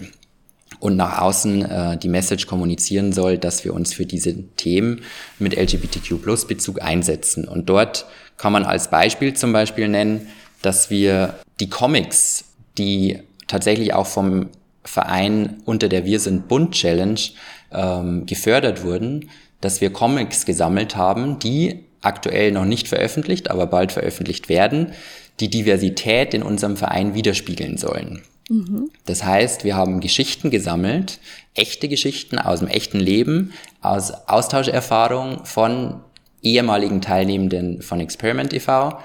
und 0.79 0.95
nach 0.95 1.19
außen 1.19 1.65
äh, 1.65 1.97
die 1.97 2.09
Message 2.09 2.47
kommunizieren 2.47 3.11
soll, 3.13 3.37
dass 3.37 3.65
wir 3.65 3.73
uns 3.73 3.93
für 3.93 4.05
diese 4.05 4.43
Themen 4.55 5.01
mit 5.37 5.55
LGBTQ-Plus-Bezug 5.57 6.81
einsetzen. 6.81 7.47
Und 7.47 7.69
dort 7.69 8.05
kann 8.37 8.53
man 8.53 8.63
als 8.63 8.89
Beispiel 8.89 9.33
zum 9.33 9.51
Beispiel 9.51 9.87
nennen, 9.87 10.27
dass 10.61 10.89
wir 10.89 11.35
die 11.59 11.69
Comics, 11.69 12.45
die 12.77 13.19
tatsächlich 13.47 13.93
auch 13.93 14.07
vom 14.07 14.49
Verein 14.83 15.61
unter 15.65 15.89
der 15.89 16.05
Wir 16.05 16.19
sind 16.19 16.47
Bund 16.47 16.73
Challenge 16.73 17.19
ähm, 17.71 18.25
gefördert 18.25 18.83
wurden, 18.83 19.29
dass 19.61 19.81
wir 19.81 19.91
Comics 19.91 20.45
gesammelt 20.45 20.95
haben, 20.95 21.39
die 21.39 21.83
aktuell 22.01 22.51
noch 22.51 22.65
nicht 22.65 22.87
veröffentlicht, 22.87 23.51
aber 23.51 23.67
bald 23.67 23.91
veröffentlicht 23.91 24.47
werden, 24.47 24.93
die 25.39 25.49
Diversität 25.49 26.33
in 26.33 26.43
unserem 26.43 26.77
Verein 26.77 27.13
widerspiegeln 27.13 27.77
sollen. 27.77 28.23
Mhm. 28.49 28.89
Das 29.05 29.23
heißt, 29.23 29.63
wir 29.63 29.75
haben 29.75 29.99
Geschichten 30.01 30.49
gesammelt, 30.49 31.19
echte 31.53 31.87
Geschichten 31.87 32.37
aus 32.39 32.59
dem 32.59 32.67
echten 32.67 32.99
Leben, 32.99 33.53
aus 33.81 34.11
Austauscherfahrung 34.27 35.45
von 35.45 36.01
ehemaligen 36.41 37.01
Teilnehmenden 37.01 37.81
von 37.81 37.99
Experiment 37.99 38.53
e.V. 38.53 38.97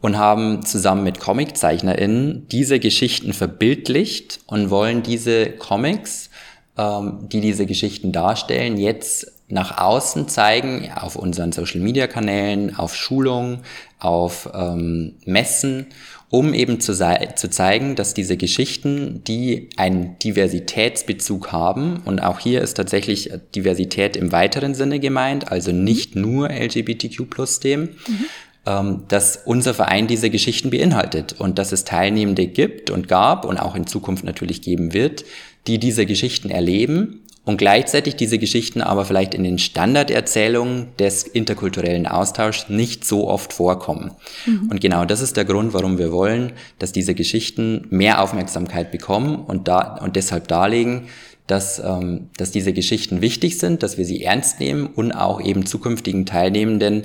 und 0.00 0.18
haben 0.18 0.64
zusammen 0.64 1.04
mit 1.04 1.20
ComiczeichnerInnen 1.20 2.46
diese 2.48 2.78
Geschichten 2.78 3.32
verbildlicht 3.32 4.40
und 4.46 4.70
wollen 4.70 5.02
diese 5.02 5.50
Comics, 5.50 6.30
ähm, 6.78 7.28
die 7.30 7.40
diese 7.40 7.66
Geschichten 7.66 8.12
darstellen, 8.12 8.76
jetzt 8.76 9.32
nach 9.48 9.78
außen 9.78 10.28
zeigen, 10.28 10.90
auf 10.92 11.16
unseren 11.16 11.52
Social-Media-Kanälen, 11.52 12.76
auf 12.76 12.96
Schulungen, 12.96 13.60
auf 14.00 14.50
ähm, 14.52 15.14
Messen, 15.24 15.86
um 16.28 16.54
eben 16.54 16.80
zu, 16.80 16.92
zu 16.92 17.50
zeigen, 17.50 17.94
dass 17.94 18.14
diese 18.14 18.36
Geschichten, 18.36 19.22
die 19.24 19.70
einen 19.76 20.18
Diversitätsbezug 20.18 21.52
haben, 21.52 22.02
und 22.04 22.20
auch 22.20 22.40
hier 22.40 22.62
ist 22.62 22.74
tatsächlich 22.74 23.30
Diversität 23.54 24.16
im 24.16 24.32
weiteren 24.32 24.74
Sinne 24.74 24.98
gemeint, 24.98 25.50
also 25.52 25.72
nicht 25.72 26.16
nur 26.16 26.50
LGBTQ 26.50 27.30
plus 27.30 27.60
Themen, 27.60 27.90
mhm. 28.08 28.24
ähm, 28.66 29.02
dass 29.08 29.40
unser 29.44 29.72
Verein 29.72 30.08
diese 30.08 30.30
Geschichten 30.30 30.70
beinhaltet 30.70 31.34
und 31.38 31.58
dass 31.58 31.70
es 31.72 31.84
Teilnehmende 31.84 32.46
gibt 32.48 32.90
und 32.90 33.06
gab 33.06 33.44
und 33.44 33.58
auch 33.58 33.76
in 33.76 33.86
Zukunft 33.86 34.24
natürlich 34.24 34.62
geben 34.62 34.92
wird, 34.92 35.24
die 35.68 35.78
diese 35.78 36.06
Geschichten 36.06 36.50
erleben 36.50 37.22
und 37.46 37.58
gleichzeitig 37.58 38.16
diese 38.16 38.38
Geschichten 38.38 38.82
aber 38.82 39.04
vielleicht 39.04 39.32
in 39.32 39.44
den 39.44 39.58
Standarderzählungen 39.58 40.88
des 40.98 41.22
interkulturellen 41.22 42.06
Austauschs 42.08 42.68
nicht 42.68 43.04
so 43.04 43.28
oft 43.28 43.52
vorkommen. 43.52 44.10
Mhm. 44.46 44.68
Und 44.68 44.80
genau 44.80 45.04
das 45.04 45.22
ist 45.22 45.36
der 45.36 45.44
Grund, 45.44 45.72
warum 45.72 45.96
wir 45.96 46.10
wollen, 46.10 46.52
dass 46.80 46.90
diese 46.90 47.14
Geschichten 47.14 47.86
mehr 47.88 48.20
Aufmerksamkeit 48.20 48.90
bekommen 48.90 49.36
und, 49.36 49.68
da, 49.68 49.96
und 49.98 50.16
deshalb 50.16 50.48
darlegen, 50.48 51.06
dass, 51.46 51.78
ähm, 51.78 52.30
dass 52.36 52.50
diese 52.50 52.72
Geschichten 52.72 53.20
wichtig 53.20 53.58
sind, 53.58 53.84
dass 53.84 53.96
wir 53.96 54.04
sie 54.04 54.24
ernst 54.24 54.58
nehmen 54.58 54.88
und 54.88 55.12
auch 55.12 55.40
eben 55.40 55.66
zukünftigen 55.66 56.26
Teilnehmenden 56.26 57.02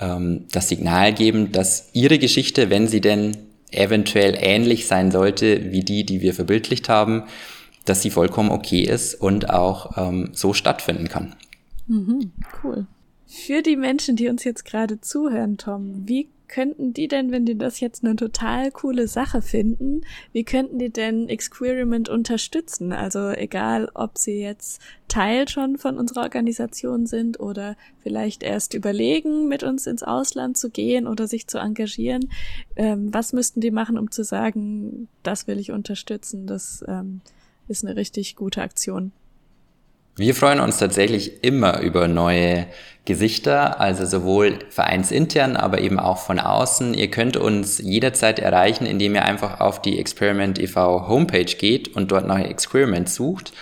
ähm, 0.00 0.46
das 0.50 0.70
Signal 0.70 1.12
geben, 1.12 1.52
dass 1.52 1.90
ihre 1.92 2.18
Geschichte, 2.18 2.70
wenn 2.70 2.88
sie 2.88 3.02
denn 3.02 3.36
eventuell 3.70 4.38
ähnlich 4.40 4.86
sein 4.86 5.10
sollte 5.10 5.72
wie 5.72 5.82
die, 5.82 6.06
die 6.06 6.22
wir 6.22 6.32
verbildlicht 6.32 6.88
haben, 6.88 7.24
dass 7.84 8.02
sie 8.02 8.10
vollkommen 8.10 8.50
okay 8.50 8.82
ist 8.82 9.14
und 9.14 9.50
auch 9.50 9.96
ähm, 9.96 10.30
so 10.32 10.52
stattfinden 10.52 11.08
kann. 11.08 11.34
Mhm, 11.86 12.32
cool. 12.62 12.86
Für 13.26 13.62
die 13.62 13.76
Menschen, 13.76 14.16
die 14.16 14.28
uns 14.28 14.44
jetzt 14.44 14.64
gerade 14.64 15.00
zuhören, 15.00 15.58
Tom, 15.58 16.06
wie 16.06 16.28
könnten 16.46 16.92
die 16.92 17.08
denn, 17.08 17.32
wenn 17.32 17.46
die 17.46 17.58
das 17.58 17.80
jetzt 17.80 18.04
eine 18.04 18.14
total 18.14 18.70
coole 18.70 19.08
Sache 19.08 19.42
finden, 19.42 20.02
wie 20.32 20.44
könnten 20.44 20.78
die 20.78 20.90
denn 20.90 21.28
Experiment 21.28 22.08
unterstützen? 22.08 22.92
Also 22.92 23.30
egal, 23.30 23.90
ob 23.94 24.18
sie 24.18 24.40
jetzt 24.40 24.80
Teil 25.08 25.48
schon 25.48 25.78
von 25.78 25.98
unserer 25.98 26.22
Organisation 26.22 27.06
sind 27.06 27.40
oder 27.40 27.76
vielleicht 28.02 28.42
erst 28.42 28.74
überlegen, 28.74 29.48
mit 29.48 29.64
uns 29.64 29.86
ins 29.86 30.02
Ausland 30.02 30.56
zu 30.56 30.70
gehen 30.70 31.06
oder 31.06 31.26
sich 31.26 31.48
zu 31.48 31.58
engagieren. 31.58 32.30
Ähm, 32.76 33.12
was 33.12 33.32
müssten 33.32 33.60
die 33.60 33.72
machen, 33.72 33.98
um 33.98 34.10
zu 34.10 34.22
sagen, 34.22 35.08
das 35.22 35.48
will 35.48 35.58
ich 35.58 35.72
unterstützen, 35.72 36.46
das 36.46 36.84
ähm, 36.86 37.20
ist 37.68 37.84
eine 37.84 37.96
richtig 37.96 38.36
gute 38.36 38.62
Aktion. 38.62 39.12
Wir 40.16 40.34
freuen 40.36 40.60
uns 40.60 40.78
tatsächlich 40.78 41.42
immer 41.42 41.80
über 41.80 42.06
neue 42.06 42.66
Gesichter, 43.04 43.80
also 43.80 44.06
sowohl 44.06 44.60
vereinsintern, 44.70 45.56
aber 45.56 45.80
eben 45.80 45.98
auch 45.98 46.18
von 46.18 46.38
außen. 46.38 46.94
Ihr 46.94 47.10
könnt 47.10 47.36
uns 47.36 47.78
jederzeit 47.78 48.38
erreichen, 48.38 48.86
indem 48.86 49.16
ihr 49.16 49.24
einfach 49.24 49.60
auf 49.60 49.82
die 49.82 49.98
Experiment 49.98 50.60
e.V. 50.60 51.08
Homepage 51.08 51.44
geht 51.44 51.96
und 51.96 52.12
dort 52.12 52.28
nach 52.28 52.38
Experiment 52.38 53.08
sucht 53.08 53.52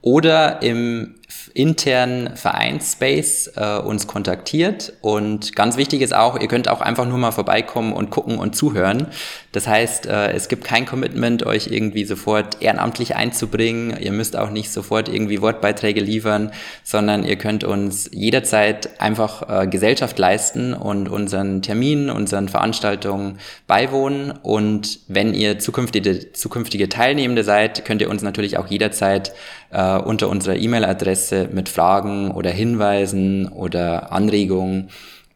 oder 0.00 0.62
im 0.62 1.16
internen 1.54 2.36
Vereinsspace 2.36 3.52
äh, 3.56 3.78
uns 3.78 4.06
kontaktiert. 4.06 4.92
Und 5.00 5.56
ganz 5.56 5.76
wichtig 5.76 6.02
ist 6.02 6.14
auch, 6.14 6.38
ihr 6.38 6.48
könnt 6.48 6.68
auch 6.68 6.80
einfach 6.80 7.06
nur 7.06 7.18
mal 7.18 7.32
vorbeikommen 7.32 7.92
und 7.92 8.10
gucken 8.10 8.38
und 8.38 8.54
zuhören. 8.54 9.08
Das 9.52 9.66
heißt, 9.66 10.06
äh, 10.06 10.32
es 10.32 10.48
gibt 10.48 10.64
kein 10.64 10.86
Commitment, 10.86 11.44
euch 11.44 11.68
irgendwie 11.68 12.04
sofort 12.04 12.62
ehrenamtlich 12.62 13.16
einzubringen. 13.16 13.96
Ihr 13.98 14.12
müsst 14.12 14.36
auch 14.36 14.50
nicht 14.50 14.70
sofort 14.70 15.08
irgendwie 15.08 15.40
Wortbeiträge 15.40 16.00
liefern, 16.00 16.52
sondern 16.84 17.24
ihr 17.24 17.36
könnt 17.36 17.64
uns 17.64 18.08
jederzeit 18.12 19.00
einfach 19.00 19.62
äh, 19.62 19.66
Gesellschaft 19.66 20.18
leisten 20.18 20.74
und 20.74 21.08
unseren 21.08 21.62
Terminen, 21.62 22.10
unseren 22.10 22.48
Veranstaltungen 22.48 23.38
beiwohnen. 23.66 24.32
Und 24.42 25.00
wenn 25.08 25.34
ihr 25.34 25.58
zukünftige, 25.58 26.32
zukünftige 26.32 26.88
Teilnehmende 26.88 27.42
seid, 27.42 27.84
könnt 27.84 28.00
ihr 28.02 28.10
uns 28.10 28.22
natürlich 28.22 28.58
auch 28.58 28.66
jederzeit 28.66 29.32
äh, 29.70 29.96
unter 29.98 30.28
unserer 30.28 30.56
E-Mail-Adresse 30.56 31.15
mit 31.52 31.68
Fragen 31.68 32.30
oder 32.30 32.50
Hinweisen 32.50 33.48
oder 33.48 34.12
Anregungen 34.12 34.90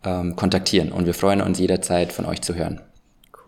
ähm, 0.05 0.37
kontaktieren. 0.37 0.93
Und 0.93 1.07
wir 1.07 1.14
freuen 1.14 1.40
uns 1.40 1.59
jederzeit 1.59 2.12
von 2.12 2.27
euch 2.27 2.40
zu 2.43 2.55
hören 2.55 2.81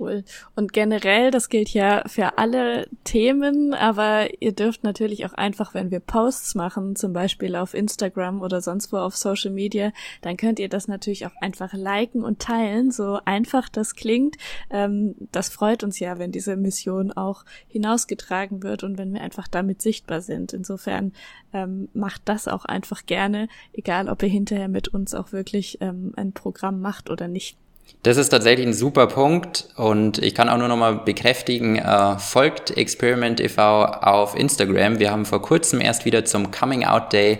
cool. 0.02 0.24
Und 0.56 0.72
generell, 0.72 1.30
das 1.30 1.48
gilt 1.48 1.70
ja 1.70 2.02
für 2.06 2.38
alle 2.38 2.86
Themen, 3.04 3.74
aber 3.74 4.28
ihr 4.42 4.52
dürft 4.52 4.84
natürlich 4.84 5.24
auch 5.26 5.32
einfach, 5.34 5.74
wenn 5.74 5.90
wir 5.90 6.00
Posts 6.00 6.54
machen, 6.54 6.96
zum 6.96 7.12
Beispiel 7.12 7.56
auf 7.56 7.74
Instagram 7.74 8.42
oder 8.42 8.60
sonst 8.60 8.92
wo 8.92 8.98
auf 8.98 9.16
Social 9.16 9.50
Media, 9.50 9.92
dann 10.20 10.36
könnt 10.36 10.58
ihr 10.58 10.68
das 10.68 10.88
natürlich 10.88 11.26
auch 11.26 11.36
einfach 11.40 11.72
liken 11.72 12.24
und 12.24 12.40
teilen, 12.40 12.90
so 12.90 13.20
einfach 13.24 13.68
das 13.68 13.94
klingt. 13.94 14.36
Ähm, 14.70 15.14
das 15.32 15.48
freut 15.48 15.84
uns 15.84 15.98
ja, 15.98 16.18
wenn 16.18 16.32
diese 16.32 16.56
Mission 16.56 17.12
auch 17.12 17.44
hinausgetragen 17.68 18.62
wird 18.62 18.84
und 18.84 18.98
wenn 18.98 19.12
wir 19.12 19.20
einfach 19.20 19.48
damit 19.48 19.82
sichtbar 19.82 20.20
sind. 20.20 20.52
Insofern 20.52 21.12
ähm, 21.52 21.88
macht 21.92 22.22
das 22.24 22.48
auch 22.48 22.64
einfach 22.64 23.06
gerne, 23.06 23.48
egal 23.72 24.08
ob 24.08 24.22
ihr 24.22 24.28
hinterher 24.28 24.68
mit 24.68 24.88
uns 24.88 25.14
auch 25.14 25.32
wirklich 25.32 25.78
ähm, 25.80 26.12
ein 26.16 26.32
Programm 26.32 26.80
macht 26.80 27.10
oder 27.10 27.28
nicht. 27.28 27.56
Das 28.03 28.16
ist 28.16 28.31
tatsächlich 28.31 28.66
ein 28.66 28.73
super 28.73 29.07
Punkt 29.07 29.68
und 29.77 30.18
ich 30.18 30.35
kann 30.35 30.49
auch 30.49 30.59
nur 30.59 30.66
nochmal 30.66 30.97
bekräftigen, 30.97 31.77
äh, 31.77 32.18
folgt 32.18 32.77
Experiment 32.77 33.38
e.V. 33.38 33.85
auf 33.85 34.37
Instagram. 34.37 34.99
Wir 34.99 35.12
haben 35.12 35.25
vor 35.25 35.40
kurzem 35.40 35.81
erst 35.81 36.05
wieder 36.05 36.25
zum 36.25 36.51
Coming 36.51 36.85
Out 36.85 37.12
Day 37.12 37.38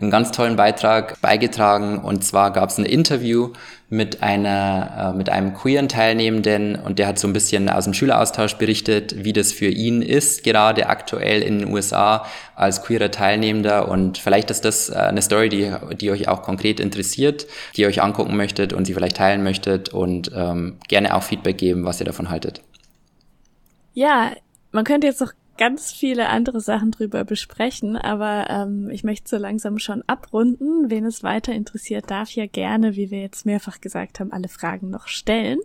einen 0.00 0.10
ganz 0.10 0.32
tollen 0.32 0.56
Beitrag 0.56 1.20
beigetragen. 1.20 1.98
Und 1.98 2.24
zwar 2.24 2.52
gab 2.52 2.70
es 2.70 2.78
ein 2.78 2.84
Interview 2.84 3.52
mit 3.88 4.22
einer, 4.22 5.12
äh, 5.14 5.16
mit 5.16 5.28
einem 5.28 5.54
queeren 5.54 5.88
Teilnehmenden 5.88 6.76
und 6.76 6.98
der 6.98 7.06
hat 7.06 7.18
so 7.18 7.28
ein 7.28 7.32
bisschen 7.32 7.68
aus 7.68 7.84
dem 7.84 7.94
Schüleraustausch 7.94 8.54
berichtet, 8.54 9.24
wie 9.24 9.32
das 9.32 9.52
für 9.52 9.68
ihn 9.68 10.02
ist, 10.02 10.42
gerade 10.42 10.88
aktuell 10.88 11.42
in 11.42 11.60
den 11.60 11.72
USA 11.72 12.24
als 12.56 12.82
queerer 12.82 13.10
Teilnehmender. 13.10 13.88
Und 13.88 14.18
vielleicht 14.18 14.50
ist 14.50 14.64
das 14.64 14.90
äh, 14.90 14.94
eine 14.94 15.22
Story, 15.22 15.48
die, 15.48 15.72
die 16.00 16.10
euch 16.10 16.28
auch 16.28 16.42
konkret 16.42 16.80
interessiert, 16.80 17.46
die 17.76 17.82
ihr 17.82 17.88
euch 17.88 18.02
angucken 18.02 18.36
möchtet 18.36 18.72
und 18.72 18.86
sie 18.86 18.94
vielleicht 18.94 19.16
teilen 19.16 19.44
möchtet 19.44 19.90
und 19.90 20.30
ähm, 20.34 20.78
gerne 20.88 21.14
auch 21.14 21.22
Feedback 21.22 21.58
geben, 21.58 21.84
was 21.84 22.00
ihr 22.00 22.06
davon 22.06 22.30
haltet. 22.30 22.62
Ja, 23.92 24.32
man 24.72 24.84
könnte 24.84 25.06
jetzt 25.06 25.20
noch 25.20 25.32
ganz 25.56 25.92
viele 25.92 26.28
andere 26.28 26.60
Sachen 26.60 26.90
drüber 26.90 27.24
besprechen, 27.24 27.96
aber 27.96 28.46
ähm, 28.50 28.90
ich 28.90 29.04
möchte 29.04 29.28
so 29.28 29.36
langsam 29.36 29.78
schon 29.78 30.02
abrunden. 30.06 30.90
Wen 30.90 31.04
es 31.04 31.22
weiter 31.22 31.52
interessiert, 31.52 32.10
darf 32.10 32.30
ja 32.30 32.46
gerne, 32.46 32.96
wie 32.96 33.10
wir 33.10 33.20
jetzt 33.20 33.46
mehrfach 33.46 33.80
gesagt 33.80 34.20
haben, 34.20 34.32
alle 34.32 34.48
Fragen 34.48 34.90
noch 34.90 35.08
stellen. 35.08 35.58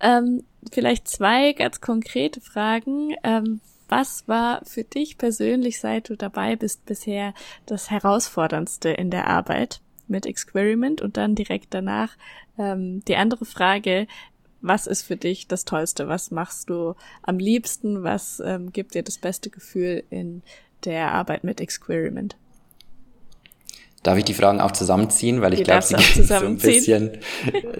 Ähm, 0.00 0.42
vielleicht 0.72 1.08
zwei 1.08 1.52
ganz 1.52 1.80
konkrete 1.80 2.40
Fragen. 2.40 3.14
Ähm, 3.22 3.60
was 3.88 4.26
war 4.26 4.62
für 4.64 4.84
dich 4.84 5.16
persönlich, 5.18 5.80
seit 5.80 6.08
du 6.08 6.16
dabei 6.16 6.56
bist, 6.56 6.86
bisher 6.86 7.34
das 7.66 7.90
Herausforderndste 7.90 8.90
in 8.90 9.10
der 9.10 9.28
Arbeit 9.28 9.80
mit 10.08 10.26
Experiment? 10.26 11.02
Und 11.02 11.16
dann 11.16 11.34
direkt 11.34 11.72
danach 11.72 12.16
ähm, 12.58 13.04
die 13.06 13.16
andere 13.16 13.44
Frage, 13.44 14.06
was 14.66 14.86
ist 14.86 15.02
für 15.02 15.16
dich 15.16 15.46
das 15.46 15.64
Tollste? 15.64 16.08
Was 16.08 16.30
machst 16.30 16.70
du 16.70 16.94
am 17.22 17.38
liebsten? 17.38 18.02
Was 18.02 18.42
ähm, 18.44 18.72
gibt 18.72 18.94
dir 18.94 19.02
das 19.02 19.18
beste 19.18 19.50
Gefühl 19.50 20.02
in 20.10 20.42
der 20.84 21.12
Arbeit 21.12 21.44
mit 21.44 21.60
Experiment? 21.60 22.36
Darf 24.02 24.18
ich 24.18 24.24
die 24.24 24.34
Fragen 24.34 24.60
auch 24.60 24.72
zusammenziehen? 24.72 25.40
Weil 25.40 25.54
ich 25.54 25.64
glaube, 25.64 25.82
sie 25.82 25.94
gehen 25.96 26.24
so 26.24 26.34
ein 26.34 26.58
bisschen, 26.58 27.18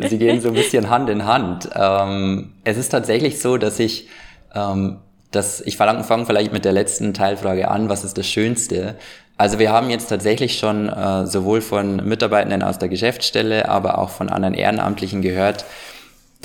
sie 0.08 0.18
gehen 0.18 0.40
so 0.40 0.48
ein 0.48 0.54
bisschen 0.54 0.90
Hand 0.90 1.08
in 1.08 1.24
Hand. 1.24 1.68
Ähm, 1.74 2.52
es 2.64 2.76
ist 2.76 2.88
tatsächlich 2.88 3.40
so, 3.40 3.58
dass 3.58 3.78
ich, 3.78 4.08
ähm, 4.54 4.98
dass 5.30 5.60
ich 5.60 5.76
fange 5.76 6.26
vielleicht 6.26 6.52
mit 6.52 6.64
der 6.64 6.72
letzten 6.72 7.14
Teilfrage 7.14 7.68
an. 7.68 7.88
Was 7.88 8.04
ist 8.04 8.18
das 8.18 8.26
Schönste? 8.26 8.96
Also 9.38 9.58
wir 9.58 9.70
haben 9.70 9.90
jetzt 9.90 10.08
tatsächlich 10.08 10.58
schon 10.58 10.88
äh, 10.88 11.26
sowohl 11.26 11.60
von 11.60 11.96
Mitarbeitenden 12.08 12.62
aus 12.62 12.78
der 12.78 12.88
Geschäftsstelle, 12.88 13.68
aber 13.68 13.98
auch 13.98 14.10
von 14.10 14.30
anderen 14.30 14.54
Ehrenamtlichen 14.54 15.20
gehört, 15.20 15.64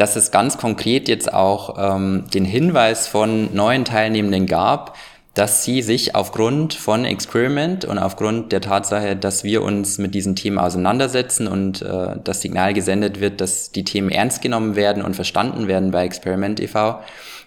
dass 0.02 0.16
es 0.16 0.32
ganz 0.32 0.58
konkret 0.58 1.08
jetzt 1.08 1.32
auch 1.32 1.76
ähm, 1.78 2.24
den 2.34 2.44
Hinweis 2.44 3.08
von 3.08 3.54
neuen 3.54 3.86
Teilnehmenden 3.86 4.48
gab, 4.48 4.98
dass 5.36 5.64
sie 5.64 5.84
sich 5.84 6.16
aufgrund 6.16 6.74
von 6.74 7.06
Experiment 7.06 7.86
und 7.86 8.00
aufgrund 8.00 8.52
der 8.52 8.62
Tatsache, 8.62 9.16
dass 9.16 9.44
wir 9.44 9.62
uns 9.62 10.00
mit 10.00 10.16
diesen 10.16 10.36
Themen 10.36 10.58
auseinandersetzen 10.58 11.48
und 11.48 11.84
äh, 11.84 12.16
das 12.24 12.42
Signal 12.42 12.74
gesendet 12.74 13.22
wird, 13.22 13.42
dass 13.42 13.72
die 13.72 13.84
Themen 13.84 14.10
ernst 14.10 14.42
genommen 14.42 14.76
werden 14.76 15.04
und 15.04 15.16
verstanden 15.16 15.68
werden 15.68 15.92
bei 15.92 16.04
Experiment 16.04 16.60
e.V., 16.60 17.00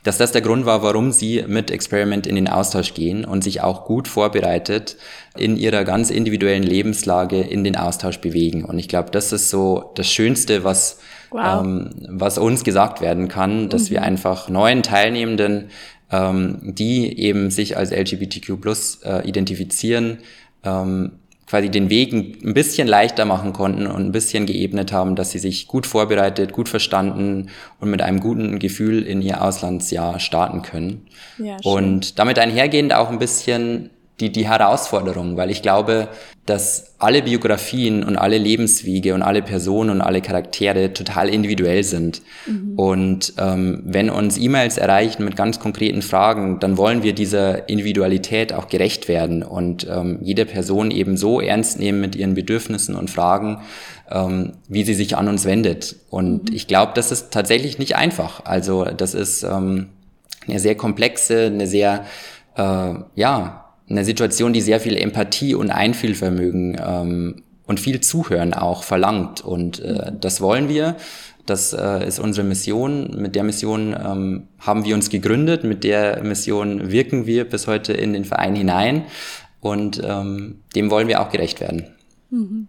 dass 0.05 0.19
das 0.19 0.31
der 0.31 0.43
Grund 0.43 0.65
war, 0.65 0.85
warum 0.85 1.11
sie 1.11 1.45
mit 1.49 1.73
Experiment 1.73 2.25
in 2.25 2.37
den 2.37 2.47
Austausch 2.47 2.95
gehen 2.95 3.25
und 3.25 3.43
sich 3.43 3.63
auch 3.63 3.85
gut 3.85 4.07
vorbereitet 4.07 4.97
in 5.37 5.57
ihrer 5.57 5.83
ganz 5.83 6.11
individuellen 6.11 6.63
Lebenslage 6.63 7.41
in 7.41 7.65
den 7.65 7.75
Austausch 7.75 8.19
bewegen. 8.19 8.65
Und 8.65 8.79
ich 8.79 8.87
glaube, 8.87 9.11
das 9.11 9.33
ist 9.33 9.51
so 9.51 9.91
das 9.97 10.07
Schönste, 10.07 10.63
was 10.63 10.99
wow. 11.35 11.65
ähm, 11.65 11.91
was 12.09 12.39
uns 12.39 12.65
gesagt 12.65 13.01
werden 13.01 13.29
kann, 13.29 13.69
dass 13.69 13.85
mhm. 13.85 13.95
wir 13.95 14.03
einfach 14.03 14.49
neuen 14.49 14.83
Teilnehmenden, 14.83 15.71
ähm, 16.11 16.59
die 16.63 17.19
eben 17.19 17.51
sich 17.51 17.77
als 17.77 17.91
LGBTQ 17.91 18.61
plus 18.61 19.01
äh, 19.03 19.27
identifizieren, 19.29 20.19
ähm, 20.63 21.13
quasi 21.47 21.69
den 21.69 21.91
Weg 21.91 22.13
ein 22.13 22.55
bisschen 22.55 22.89
leichter 22.89 23.27
machen 23.27 23.53
konnten 23.53 23.87
und 23.87 24.07
ein 24.07 24.13
bisschen 24.13 24.47
geebnet 24.47 24.93
haben, 24.93 25.15
dass 25.15 25.33
sie 25.33 25.39
sich 25.39 25.67
gut 25.67 25.87
vorbereitet, 25.87 26.53
gut 26.53 26.71
verstanden 26.71 27.51
und 27.81 27.91
mit 27.91 28.01
einem 28.01 28.21
guten 28.21 28.59
Gefühl 28.59 29.03
in 29.03 29.21
ihr 29.21 29.43
Auslandsjahr 29.43 30.21
starten 30.21 30.63
können. 30.63 31.07
Ja, 31.37 31.59
und 31.63 32.19
damit 32.19 32.39
einhergehend 32.39 32.95
auch 32.95 33.11
ein 33.11 33.19
bisschen 33.19 33.91
die, 34.21 34.31
die 34.31 34.49
Herausforderung, 34.49 35.37
weil 35.37 35.51
ich 35.51 35.61
glaube, 35.61 36.09
dass 36.47 36.95
alle 36.99 37.23
Biografien 37.23 38.05
und 38.05 38.17
alle 38.17 38.39
Lebenswege 38.39 39.15
und 39.15 39.23
alle 39.23 39.43
Personen 39.43 39.91
und 39.91 40.01
alle 40.03 40.21
Charaktere 40.21 40.93
total 40.93 41.29
individuell 41.29 41.83
sind. 41.83 42.23
Mhm. 42.47 42.79
Und 42.79 43.33
ähm, 43.39 43.83
wenn 43.85 44.11
uns 44.11 44.39
E-Mails 44.39 44.79
erreichen 44.79 45.25
mit 45.25 45.37
ganz 45.37 45.59
konkreten 45.59 46.03
Fragen, 46.03 46.61
dann 46.61 46.77
wollen 46.77 47.03
wir 47.03 47.13
dieser 47.13 47.69
Individualität 47.69 48.53
auch 48.53 48.69
gerecht 48.69 49.09
werden 49.09 49.43
und 49.43 49.87
ähm, 49.91 50.19
jede 50.23 50.45
Person 50.45 50.91
eben 50.91 51.17
so 51.17 51.41
ernst 51.41 51.81
nehmen 51.81 52.01
mit 52.01 52.15
ihren 52.15 52.35
Bedürfnissen 52.35 52.95
und 52.95 53.11
Fragen, 53.11 53.63
ähm, 54.11 54.53
wie 54.69 54.85
sie 54.85 54.95
sich 54.95 55.17
an 55.17 55.29
uns 55.29 55.47
wendet. 55.47 55.97
Und 56.11 56.51
mhm. 56.51 56.55
ich 56.55 56.69
glaube, 56.69 56.93
das 56.95 57.11
ist 57.11 57.33
tatsächlich 57.33 57.79
nicht 57.79 57.97
einfach. 57.97 58.45
Also 58.45 58.85
das 58.85 59.15
ist 59.15 59.43
ähm, 59.43 59.89
eine 60.47 60.61
sehr 60.61 60.77
komplexe, 60.77 61.47
eine 61.47 61.67
sehr, 61.67 62.05
äh, 62.57 62.95
ja, 63.15 63.64
eine 63.89 64.05
Situation, 64.05 64.53
die 64.53 64.61
sehr 64.61 64.81
viel 64.81 64.97
Empathie 64.97 65.55
und 65.55 65.71
Einfühlvermögen 65.71 66.81
ähm, 66.85 67.43
und 67.67 67.81
viel 67.81 68.01
Zuhören 68.01 68.55
auch 68.55 68.83
verlangt. 68.83 69.43
Und 69.43 69.81
äh, 69.81 70.13
das 70.19 70.41
wollen 70.41 70.69
wir. 70.69 70.97
Das 71.47 71.75
äh, 71.75 72.07
ist 72.07 72.19
unsere 72.19 72.47
Mission. 72.47 73.21
Mit 73.21 73.35
der 73.35 73.45
Mission 73.45 73.95
ähm, 73.95 74.49
haben 74.59 74.85
wir 74.85 74.95
uns 74.95 75.11
gegründet. 75.11 75.65
Mit 75.65 75.85
der 75.85 76.23
Mission 76.23 76.91
wirken 76.91 77.27
wir 77.27 77.45
bis 77.45 77.67
heute 77.67 77.93
in 77.93 78.13
den 78.15 78.25
Verein 78.25 78.55
hinein. 78.55 79.05
Und 79.61 80.01
ähm, 80.05 80.61
dem 80.75 80.91
wollen 80.91 81.09
wir 81.09 81.21
auch 81.21 81.31
gerecht 81.31 81.61
werden. 81.61 81.87
Mhm. 82.31 82.69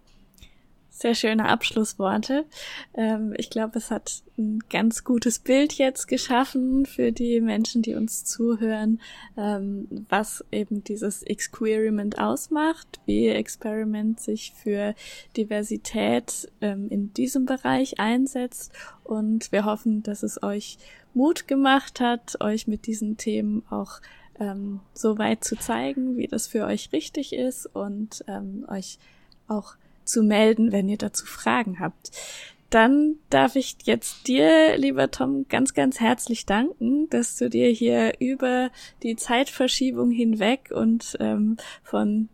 Sehr 0.98 1.14
schöne 1.14 1.46
Abschlussworte. 1.46 2.46
Ähm, 2.94 3.34
ich 3.36 3.50
glaube, 3.50 3.76
es 3.76 3.90
hat 3.90 4.22
ein 4.38 4.60
ganz 4.70 5.04
gutes 5.04 5.38
Bild 5.38 5.74
jetzt 5.74 6.08
geschaffen 6.08 6.86
für 6.86 7.12
die 7.12 7.42
Menschen, 7.42 7.82
die 7.82 7.94
uns 7.94 8.24
zuhören, 8.24 9.02
ähm, 9.36 9.88
was 10.08 10.42
eben 10.50 10.84
dieses 10.84 11.22
Experiment 11.22 12.18
ausmacht, 12.18 12.98
wie 13.04 13.28
Experiment 13.28 14.20
sich 14.20 14.54
für 14.54 14.94
Diversität 15.36 16.50
ähm, 16.62 16.88
in 16.88 17.12
diesem 17.12 17.44
Bereich 17.44 18.00
einsetzt. 18.00 18.72
Und 19.04 19.52
wir 19.52 19.66
hoffen, 19.66 20.02
dass 20.02 20.22
es 20.22 20.42
euch 20.42 20.78
Mut 21.12 21.46
gemacht 21.46 22.00
hat, 22.00 22.40
euch 22.40 22.66
mit 22.66 22.86
diesen 22.86 23.18
Themen 23.18 23.62
auch 23.68 24.00
so 24.92 25.16
weit 25.16 25.42
zu 25.44 25.56
zeigen, 25.56 26.18
wie 26.18 26.26
das 26.26 26.46
für 26.46 26.66
euch 26.66 26.92
richtig 26.92 27.32
ist 27.32 27.64
und 27.74 28.22
euch 28.68 28.98
auch 29.48 29.76
zu 30.06 30.22
melden, 30.22 30.72
wenn 30.72 30.88
ihr 30.88 30.98
dazu 30.98 31.26
Fragen 31.26 31.80
habt. 31.80 32.10
Dann 32.70 33.16
darf 33.30 33.54
ich 33.54 33.76
jetzt 33.84 34.26
dir, 34.26 34.76
lieber 34.76 35.10
Tom, 35.10 35.46
ganz, 35.48 35.72
ganz 35.72 36.00
herzlich 36.00 36.46
danken, 36.46 37.08
dass 37.10 37.36
du 37.36 37.48
dir 37.48 37.68
hier 37.68 38.14
über 38.18 38.70
die 39.02 39.14
Zeitverschiebung 39.14 40.10
hinweg 40.10 40.70
und 40.74 41.16
ähm, 41.20 41.58
von 41.84 42.28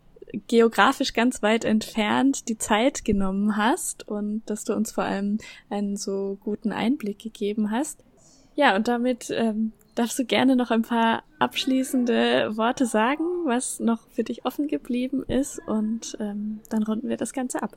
geografisch 0.48 1.12
ganz 1.12 1.42
weit 1.42 1.66
entfernt 1.66 2.48
die 2.48 2.56
Zeit 2.56 3.04
genommen 3.04 3.58
hast 3.58 4.08
und 4.08 4.42
dass 4.46 4.64
du 4.64 4.72
uns 4.74 4.92
vor 4.92 5.04
allem 5.04 5.38
einen 5.68 5.96
so 5.96 6.38
guten 6.42 6.72
Einblick 6.72 7.18
gegeben 7.18 7.70
hast. 7.70 8.02
Ja, 8.54 8.74
und 8.74 8.88
damit 8.88 9.30
ähm, 9.30 9.72
darfst 9.94 10.18
du 10.18 10.24
gerne 10.24 10.56
noch 10.56 10.70
ein 10.70 10.82
paar 10.82 11.22
abschließende 11.38 12.56
Worte 12.56 12.86
sagen, 12.86 13.24
was 13.44 13.80
noch 13.80 14.00
für 14.10 14.24
dich 14.24 14.44
offen 14.44 14.68
geblieben 14.68 15.22
ist 15.26 15.60
und 15.66 16.16
ähm, 16.20 16.60
dann 16.70 16.82
runden 16.82 17.08
wir 17.08 17.16
das 17.16 17.32
Ganze 17.32 17.62
ab. 17.62 17.76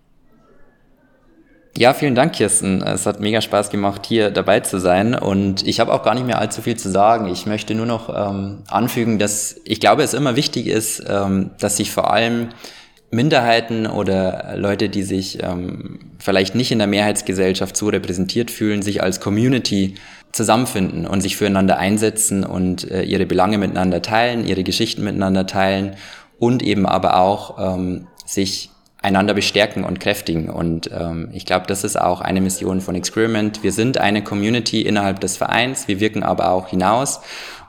Ja, 1.77 1.93
vielen 1.93 2.15
Dank, 2.15 2.31
Kirsten. 2.31 2.81
Es 2.81 3.05
hat 3.05 3.19
mega 3.19 3.41
Spaß 3.41 3.69
gemacht, 3.69 4.05
hier 4.05 4.31
dabei 4.31 4.61
zu 4.61 4.79
sein. 4.79 5.13
Und 5.13 5.67
ich 5.67 5.81
habe 5.81 5.91
auch 5.91 6.03
gar 6.03 6.15
nicht 6.15 6.25
mehr 6.25 6.39
allzu 6.39 6.61
viel 6.61 6.77
zu 6.77 6.89
sagen. 6.89 7.27
Ich 7.27 7.45
möchte 7.45 7.75
nur 7.75 7.85
noch 7.85 8.07
ähm, 8.07 8.59
anfügen, 8.69 9.19
dass 9.19 9.59
ich 9.65 9.81
glaube, 9.81 10.03
es 10.03 10.13
immer 10.13 10.37
wichtig 10.37 10.67
ist, 10.67 11.03
ähm, 11.05 11.51
dass 11.59 11.75
sich 11.75 11.91
vor 11.91 12.13
allem 12.13 12.47
Minderheiten 13.11 13.87
oder 13.87 14.55
Leute, 14.55 14.87
die 14.87 15.03
sich 15.03 15.43
ähm, 15.43 15.99
vielleicht 16.17 16.55
nicht 16.55 16.71
in 16.71 16.79
der 16.79 16.87
Mehrheitsgesellschaft 16.87 17.75
so 17.75 17.89
repräsentiert 17.89 18.51
fühlen, 18.51 18.81
sich 18.81 19.03
als 19.03 19.19
Community 19.19 19.95
zusammenfinden 20.35 21.07
und 21.07 21.21
sich 21.21 21.37
füreinander 21.37 21.77
einsetzen 21.77 22.43
und 22.43 22.91
äh, 22.91 23.03
ihre 23.03 23.25
Belange 23.25 23.57
miteinander 23.57 24.01
teilen, 24.01 24.45
ihre 24.45 24.63
Geschichten 24.63 25.03
miteinander 25.03 25.47
teilen 25.47 25.95
und 26.37 26.61
eben 26.61 26.85
aber 26.85 27.17
auch 27.17 27.75
ähm, 27.75 28.07
sich 28.25 28.69
einander 29.01 29.33
bestärken 29.33 29.85
und 29.85 30.01
kräftigen. 30.01 30.49
Und 30.49 30.89
ähm, 30.91 31.29
ich 31.31 31.45
glaube, 31.45 31.67
das 31.67 31.85
ist 31.85 31.95
auch 31.99 32.19
eine 32.19 32.41
Mission 32.41 32.81
von 32.81 32.95
Experiment. 32.95 33.63
Wir 33.63 33.71
sind 33.71 33.97
eine 33.97 34.23
Community 34.23 34.81
innerhalb 34.81 35.21
des 35.21 35.37
Vereins, 35.37 35.87
wir 35.87 36.01
wirken 36.01 36.23
aber 36.23 36.51
auch 36.51 36.67
hinaus 36.67 37.21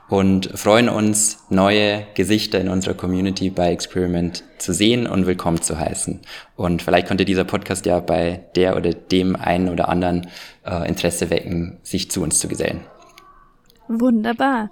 und 0.09 0.49
freuen 0.57 0.89
uns, 0.89 1.45
neue 1.49 2.05
Gesichter 2.13 2.59
in 2.59 2.69
unserer 2.69 2.93
Community 2.93 3.49
bei 3.49 3.71
Experiment 3.71 4.43
zu 4.57 4.73
sehen 4.73 5.05
und 5.05 5.27
willkommen 5.27 5.61
zu 5.61 5.77
heißen. 5.77 6.21
Und 6.55 6.81
vielleicht 6.81 7.07
konnte 7.07 7.25
dieser 7.25 7.43
Podcast 7.43 7.85
ja 7.85 7.99
bei 7.99 8.45
der 8.55 8.77
oder 8.77 8.93
dem 8.93 9.35
einen 9.35 9.69
oder 9.69 9.89
anderen 9.89 10.27
äh, 10.65 10.87
Interesse 10.87 11.29
wecken, 11.29 11.77
sich 11.83 12.09
zu 12.09 12.21
uns 12.21 12.39
zu 12.39 12.47
gesellen. 12.47 12.81
Wunderbar. 13.87 14.69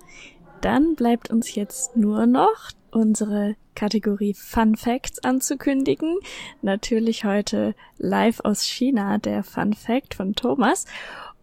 Dann 0.61 0.95
bleibt 0.95 1.29
uns 1.29 1.53
jetzt 1.55 1.95
nur 1.95 2.25
noch 2.25 2.71
unsere 2.91 3.55
Kategorie 3.75 4.33
Fun 4.33 4.75
Facts 4.75 5.23
anzukündigen. 5.23 6.17
Natürlich 6.61 7.25
heute 7.25 7.75
live 7.97 8.39
aus 8.43 8.63
China 8.63 9.17
der 9.17 9.43
Fun 9.43 9.73
Fact 9.73 10.15
von 10.15 10.33
Thomas. 10.33 10.85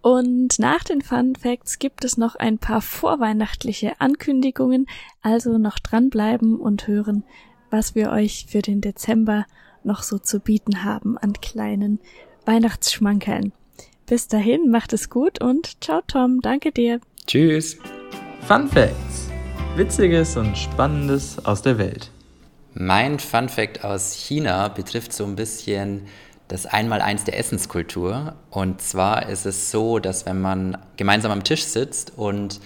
Und 0.02 0.58
nach 0.58 0.82
den 0.82 1.00
Fun 1.00 1.36
Facts 1.36 1.78
gibt 1.78 2.04
es 2.04 2.16
noch 2.16 2.34
ein 2.34 2.58
paar 2.58 2.82
vorweihnachtliche 2.82 4.00
Ankündigungen, 4.00 4.86
also 5.22 5.58
noch 5.58 5.78
dranbleiben 5.78 6.58
und 6.58 6.88
hören, 6.88 7.22
was 7.70 7.94
wir 7.94 8.10
euch 8.10 8.46
für 8.48 8.62
den 8.62 8.80
Dezember 8.80 9.46
noch 9.84 10.02
so 10.02 10.18
zu 10.18 10.40
bieten 10.40 10.84
haben 10.84 11.16
an 11.18 11.34
kleinen 11.34 12.00
Weihnachtsschmankeln. 12.44 13.52
Bis 14.06 14.26
dahin, 14.26 14.70
macht 14.70 14.92
es 14.92 15.08
gut 15.08 15.40
und 15.40 15.80
ciao 15.82 16.02
Tom, 16.06 16.40
danke 16.40 16.72
dir. 16.72 17.00
Tschüss. 17.26 17.78
Fun 18.48 18.66
Facts. 18.66 19.30
Witziges 19.76 20.36
und 20.36 20.58
Spannendes 20.58 21.44
aus 21.46 21.62
der 21.62 21.78
Welt. 21.78 22.10
Mein 22.74 23.20
Fun 23.20 23.48
Fact 23.48 23.84
aus 23.84 24.14
China 24.14 24.66
betrifft 24.68 25.12
so 25.12 25.24
ein 25.24 25.36
bisschen 25.36 26.02
das 26.52 26.66
Einmaleins 26.66 27.24
der 27.24 27.38
Essenskultur. 27.38 28.34
Und 28.50 28.82
zwar 28.82 29.26
ist 29.30 29.46
es 29.46 29.70
so, 29.70 29.98
dass 29.98 30.26
wenn 30.26 30.38
man 30.38 30.76
gemeinsam 30.98 31.32
am 31.32 31.44
Tisch 31.44 31.64
sitzt 31.64 32.12
und 32.14 32.60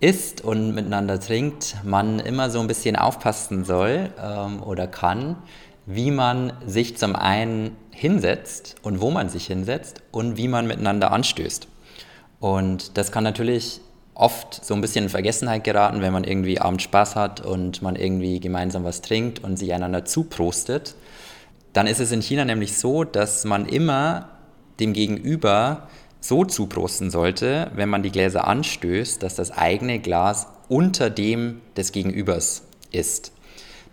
isst 0.00 0.40
und 0.40 0.74
miteinander 0.74 1.20
trinkt, 1.20 1.76
man 1.84 2.18
immer 2.18 2.50
so 2.50 2.58
ein 2.58 2.66
bisschen 2.66 2.96
aufpassen 2.96 3.64
soll 3.64 4.10
ähm, 4.20 4.60
oder 4.60 4.88
kann, 4.88 5.36
wie 5.86 6.10
man 6.10 6.52
sich 6.66 6.96
zum 6.96 7.14
einen 7.14 7.76
hinsetzt 7.92 8.74
und 8.82 9.00
wo 9.00 9.12
man 9.12 9.28
sich 9.28 9.46
hinsetzt 9.46 10.02
und 10.10 10.36
wie 10.36 10.48
man 10.48 10.66
miteinander 10.66 11.12
anstößt. 11.12 11.68
Und 12.40 12.98
das 12.98 13.12
kann 13.12 13.22
natürlich 13.22 13.82
oft 14.14 14.64
so 14.64 14.74
ein 14.74 14.80
bisschen 14.80 15.04
in 15.04 15.10
Vergessenheit 15.10 15.62
geraten, 15.62 16.02
wenn 16.02 16.12
man 16.12 16.24
irgendwie 16.24 16.58
abends 16.60 16.82
Spaß 16.82 17.14
hat 17.14 17.40
und 17.40 17.82
man 17.82 17.94
irgendwie 17.94 18.40
gemeinsam 18.40 18.82
was 18.82 19.00
trinkt 19.00 19.44
und 19.44 19.60
sich 19.60 19.72
einander 19.72 20.04
zuprostet 20.04 20.96
dann 21.72 21.86
ist 21.86 22.00
es 22.00 22.12
in 22.12 22.20
China 22.22 22.44
nämlich 22.44 22.76
so, 22.76 23.04
dass 23.04 23.44
man 23.44 23.66
immer 23.66 24.28
dem 24.80 24.92
Gegenüber 24.92 25.88
so 26.20 26.44
zuprosten 26.44 27.10
sollte, 27.10 27.70
wenn 27.74 27.88
man 27.88 28.02
die 28.02 28.12
Gläser 28.12 28.46
anstößt, 28.46 29.22
dass 29.22 29.34
das 29.34 29.50
eigene 29.50 29.98
Glas 29.98 30.46
unter 30.68 31.10
dem 31.10 31.60
des 31.76 31.92
Gegenübers 31.92 32.62
ist. 32.92 33.32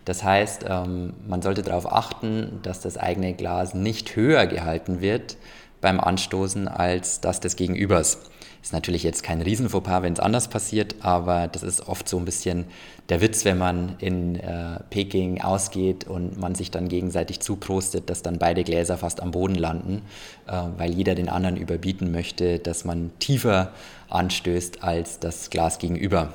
Das 0.04 0.22
heißt, 0.22 0.64
ähm, 0.68 1.14
man 1.26 1.42
sollte 1.42 1.62
darauf 1.62 1.92
achten, 1.92 2.60
dass 2.62 2.80
das 2.80 2.96
eigene 2.96 3.34
Glas 3.34 3.74
nicht 3.74 4.16
höher 4.16 4.46
gehalten 4.46 5.00
wird 5.00 5.36
beim 5.80 6.00
Anstoßen 6.00 6.68
als 6.68 7.20
das 7.20 7.40
des 7.40 7.56
Gegenübers. 7.56 8.29
Ist 8.62 8.74
natürlich 8.74 9.02
jetzt 9.02 9.22
kein 9.22 9.40
Riesenfauxpas, 9.40 10.02
wenn 10.02 10.12
es 10.12 10.20
anders 10.20 10.48
passiert, 10.48 10.96
aber 11.00 11.48
das 11.48 11.62
ist 11.62 11.88
oft 11.88 12.06
so 12.08 12.18
ein 12.18 12.26
bisschen 12.26 12.66
der 13.08 13.22
Witz, 13.22 13.46
wenn 13.46 13.56
man 13.56 13.96
in 14.00 14.36
äh, 14.36 14.80
Peking 14.90 15.40
ausgeht 15.40 16.06
und 16.06 16.38
man 16.38 16.54
sich 16.54 16.70
dann 16.70 16.88
gegenseitig 16.88 17.40
zuprostet, 17.40 18.10
dass 18.10 18.22
dann 18.22 18.38
beide 18.38 18.62
Gläser 18.62 18.98
fast 18.98 19.22
am 19.22 19.30
Boden 19.30 19.54
landen, 19.54 20.02
äh, 20.46 20.52
weil 20.76 20.92
jeder 20.92 21.14
den 21.14 21.30
anderen 21.30 21.56
überbieten 21.56 22.12
möchte, 22.12 22.58
dass 22.58 22.84
man 22.84 23.12
tiefer 23.18 23.72
anstößt 24.10 24.84
als 24.84 25.18
das 25.18 25.48
Glas 25.48 25.78
gegenüber. 25.78 26.34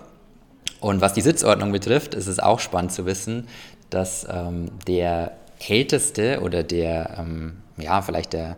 Und 0.79 1.01
was 1.01 1.13
die 1.13 1.21
Sitzordnung 1.21 1.71
betrifft, 1.71 2.15
ist 2.15 2.27
es 2.27 2.39
auch 2.39 2.59
spannend 2.59 2.91
zu 2.91 3.05
wissen, 3.05 3.47
dass 3.91 4.27
ähm, 4.29 4.71
der 4.88 5.31
Älteste 5.67 6.41
oder 6.41 6.63
der, 6.63 7.17
ähm, 7.19 7.58
ja, 7.78 8.01
vielleicht 8.01 8.34
der, 8.34 8.58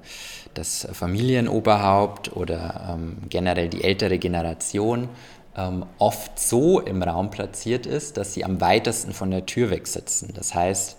das 0.54 0.88
Familienoberhaupt 0.92 2.36
oder 2.36 2.96
ähm, 2.96 3.18
generell 3.30 3.70
die 3.70 3.84
ältere 3.84 4.18
Generation 4.18 5.10
ähm, 5.56 5.86
oft 5.98 6.40
so 6.40 6.80
im 6.80 7.02
Raum 7.04 7.32
platziert 7.32 7.86
ist, 7.86 8.18
dass 8.18 8.34
sie 8.34 8.46
am 8.46 8.62
weitesten 8.62 9.14
von 9.14 9.32
der 9.32 9.46
Tür 9.46 9.70
weg 9.70 9.88
sitzen. 9.88 10.34
Das 10.36 10.54
heißt, 10.54 10.98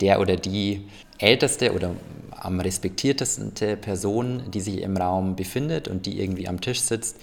der 0.00 0.20
oder 0.20 0.36
die 0.36 0.88
älteste 1.18 1.72
oder 1.72 1.92
am 2.30 2.60
respektierteste 2.60 3.76
Person, 3.76 4.50
die 4.52 4.60
sich 4.60 4.82
im 4.82 4.96
Raum 4.96 5.36
befindet 5.36 5.88
und 5.88 6.06
die 6.06 6.20
irgendwie 6.20 6.48
am 6.48 6.60
Tisch 6.60 6.80
sitzt, 6.80 7.16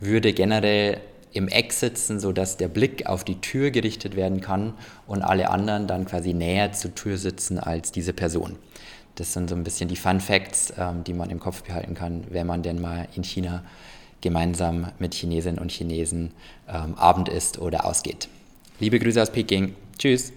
würde 0.00 0.32
generell 0.32 1.00
im 1.36 1.48
Eck 1.48 1.72
sitzen, 1.72 2.18
sodass 2.18 2.56
der 2.56 2.68
Blick 2.68 3.06
auf 3.06 3.24
die 3.24 3.40
Tür 3.40 3.70
gerichtet 3.70 4.16
werden 4.16 4.40
kann 4.40 4.74
und 5.06 5.22
alle 5.22 5.50
anderen 5.50 5.86
dann 5.86 6.06
quasi 6.06 6.32
näher 6.32 6.72
zur 6.72 6.94
Tür 6.94 7.18
sitzen 7.18 7.58
als 7.58 7.92
diese 7.92 8.12
Person. 8.12 8.56
Das 9.16 9.32
sind 9.32 9.48
so 9.48 9.56
ein 9.56 9.64
bisschen 9.64 9.88
die 9.88 9.96
Fun 9.96 10.20
Facts, 10.20 10.72
ähm, 10.78 11.04
die 11.04 11.14
man 11.14 11.30
im 11.30 11.40
Kopf 11.40 11.62
behalten 11.62 11.94
kann, 11.94 12.24
wenn 12.30 12.46
man 12.46 12.62
denn 12.62 12.80
mal 12.80 13.08
in 13.14 13.24
China 13.24 13.62
gemeinsam 14.20 14.88
mit 14.98 15.14
Chinesinnen 15.14 15.58
und 15.58 15.70
Chinesen 15.70 16.32
ähm, 16.68 16.94
Abend 16.96 17.28
isst 17.28 17.58
oder 17.58 17.84
ausgeht. 17.84 18.28
Liebe 18.80 18.98
Grüße 18.98 19.20
aus 19.20 19.30
Peking. 19.30 19.74
Tschüss. 19.98 20.32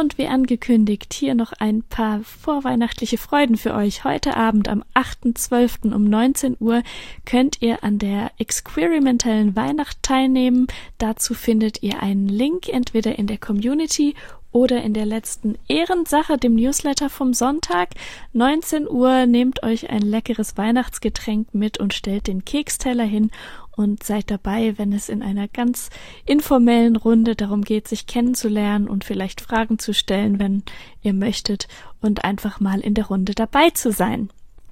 Und 0.00 0.16
wie 0.16 0.26
angekündigt, 0.26 1.12
hier 1.12 1.34
noch 1.34 1.52
ein 1.52 1.82
paar 1.82 2.20
vorweihnachtliche 2.20 3.18
Freuden 3.18 3.58
für 3.58 3.74
euch. 3.74 4.04
Heute 4.04 4.38
Abend 4.38 4.66
am 4.66 4.82
8.12. 4.94 5.92
um 5.92 6.04
19 6.04 6.56
Uhr 6.60 6.82
könnt 7.26 7.60
ihr 7.60 7.84
an 7.84 7.98
der 7.98 8.30
experimentellen 8.38 9.54
Weihnacht 9.54 10.02
teilnehmen. 10.02 10.66
Dazu 10.96 11.34
findet 11.34 11.82
ihr 11.82 12.02
einen 12.02 12.26
Link 12.26 12.70
entweder 12.70 13.18
in 13.18 13.26
der 13.26 13.36
Community 13.36 14.14
oder 14.50 14.82
in 14.82 14.94
der 14.94 15.04
letzten 15.04 15.58
Ehrensache, 15.68 16.38
dem 16.38 16.54
Newsletter 16.54 17.10
vom 17.10 17.34
Sonntag. 17.34 17.90
19 18.32 18.88
Uhr 18.88 19.26
nehmt 19.26 19.62
euch 19.62 19.90
ein 19.90 20.02
leckeres 20.02 20.56
Weihnachtsgetränk 20.56 21.54
mit 21.54 21.78
und 21.78 21.92
stellt 21.92 22.28
den 22.28 22.46
Keksteller 22.46 23.04
hin 23.04 23.30
und 23.76 24.02
seid 24.02 24.30
dabei, 24.30 24.74
wenn 24.76 24.92
es 24.92 25.08
in 25.08 25.22
einer 25.22 25.48
ganz 25.48 25.90
informellen 26.24 26.96
Runde 26.96 27.34
darum 27.34 27.62
geht, 27.62 27.88
sich 27.88 28.06
kennenzulernen 28.06 28.88
und 28.88 29.04
vielleicht 29.04 29.40
Fragen 29.40 29.78
zu 29.78 29.94
stellen, 29.94 30.38
wenn 30.38 30.62
ihr 31.02 31.12
möchtet 31.12 31.68
und 32.00 32.24
einfach 32.24 32.60
mal 32.60 32.80
in 32.80 32.94
der 32.94 33.06
Runde 33.06 33.34
dabei 33.34 33.70
zu 33.70 33.92
sein. 33.92 34.30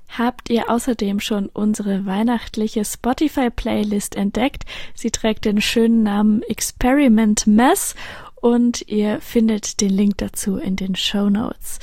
Habt 0.09 0.51
ihr 0.51 0.69
außerdem 0.69 1.21
schon 1.21 1.47
unsere 1.47 2.05
weihnachtliche 2.05 2.85
Spotify-Playlist 2.85 4.17
entdeckt? 4.17 4.65
Sie 4.95 5.11
trägt 5.11 5.45
den 5.45 5.61
schönen 5.61 6.03
Namen 6.03 6.43
Experiment 6.43 7.47
Mess 7.47 7.95
und 8.35 8.89
ihr 8.89 9.21
findet 9.21 9.81
den 9.81 9.91
Link 9.91 10.19
dazu 10.19 10.57
in 10.57 10.75
den 10.75 10.97
Show 10.97 11.31
Notes. 11.31 11.79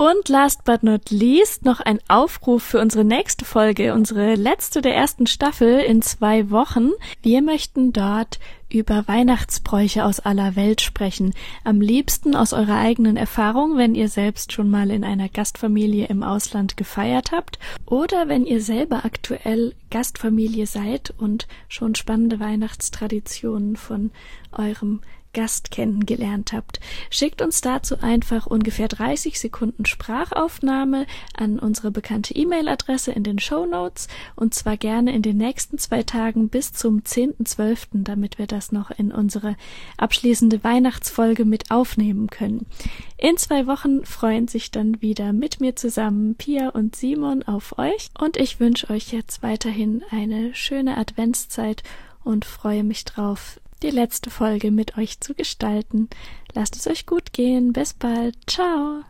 Und 0.00 0.30
last 0.30 0.64
but 0.64 0.82
not 0.82 1.10
least 1.10 1.66
noch 1.66 1.80
ein 1.80 1.98
Aufruf 2.08 2.62
für 2.62 2.80
unsere 2.80 3.04
nächste 3.04 3.44
Folge, 3.44 3.92
unsere 3.92 4.34
letzte 4.34 4.80
der 4.80 4.94
ersten 4.94 5.26
Staffel 5.26 5.78
in 5.80 6.00
zwei 6.00 6.48
Wochen. 6.48 6.92
Wir 7.20 7.42
möchten 7.42 7.92
dort 7.92 8.38
über 8.70 9.06
Weihnachtsbräuche 9.08 10.06
aus 10.06 10.18
aller 10.18 10.56
Welt 10.56 10.80
sprechen. 10.80 11.34
Am 11.64 11.82
liebsten 11.82 12.34
aus 12.34 12.54
eurer 12.54 12.78
eigenen 12.78 13.18
Erfahrung, 13.18 13.76
wenn 13.76 13.94
ihr 13.94 14.08
selbst 14.08 14.54
schon 14.54 14.70
mal 14.70 14.90
in 14.90 15.04
einer 15.04 15.28
Gastfamilie 15.28 16.06
im 16.06 16.22
Ausland 16.22 16.78
gefeiert 16.78 17.30
habt 17.30 17.58
oder 17.84 18.26
wenn 18.26 18.46
ihr 18.46 18.62
selber 18.62 19.04
aktuell 19.04 19.74
Gastfamilie 19.90 20.66
seid 20.66 21.12
und 21.18 21.46
schon 21.68 21.94
spannende 21.94 22.40
Weihnachtstraditionen 22.40 23.76
von 23.76 24.12
eurem 24.52 25.00
Gast 25.32 25.70
kennengelernt 25.70 26.52
habt. 26.52 26.80
Schickt 27.10 27.42
uns 27.42 27.60
dazu 27.60 27.96
einfach 28.00 28.46
ungefähr 28.46 28.88
30 28.88 29.38
Sekunden 29.38 29.86
Sprachaufnahme 29.86 31.06
an 31.36 31.58
unsere 31.58 31.90
bekannte 31.90 32.34
E-Mail-Adresse 32.34 33.12
in 33.12 33.22
den 33.22 33.38
Show 33.38 33.66
Notes 33.66 34.08
und 34.36 34.54
zwar 34.54 34.76
gerne 34.76 35.14
in 35.14 35.22
den 35.22 35.36
nächsten 35.36 35.78
zwei 35.78 36.02
Tagen 36.02 36.48
bis 36.48 36.72
zum 36.72 37.00
10.12., 37.00 38.02
damit 38.04 38.38
wir 38.38 38.46
das 38.46 38.72
noch 38.72 38.90
in 38.90 39.12
unsere 39.12 39.56
abschließende 39.96 40.64
Weihnachtsfolge 40.64 41.44
mit 41.44 41.70
aufnehmen 41.70 42.28
können. 42.28 42.66
In 43.16 43.36
zwei 43.36 43.66
Wochen 43.66 44.04
freuen 44.04 44.48
sich 44.48 44.70
dann 44.70 45.00
wieder 45.02 45.32
mit 45.32 45.60
mir 45.60 45.76
zusammen 45.76 46.34
Pia 46.34 46.70
und 46.70 46.96
Simon 46.96 47.42
auf 47.42 47.78
euch 47.78 48.10
und 48.18 48.36
ich 48.36 48.60
wünsche 48.60 48.90
euch 48.90 49.12
jetzt 49.12 49.42
weiterhin 49.42 50.02
eine 50.10 50.54
schöne 50.54 50.96
Adventszeit 50.96 51.82
und 52.24 52.44
freue 52.44 52.84
mich 52.84 53.04
drauf, 53.04 53.60
die 53.82 53.90
letzte 53.90 54.30
Folge 54.30 54.70
mit 54.70 54.96
euch 54.98 55.20
zu 55.20 55.34
gestalten. 55.34 56.08
Lasst 56.54 56.76
es 56.76 56.86
euch 56.86 57.06
gut 57.06 57.32
gehen. 57.32 57.72
Bis 57.72 57.94
bald. 57.94 58.36
Ciao. 58.46 59.02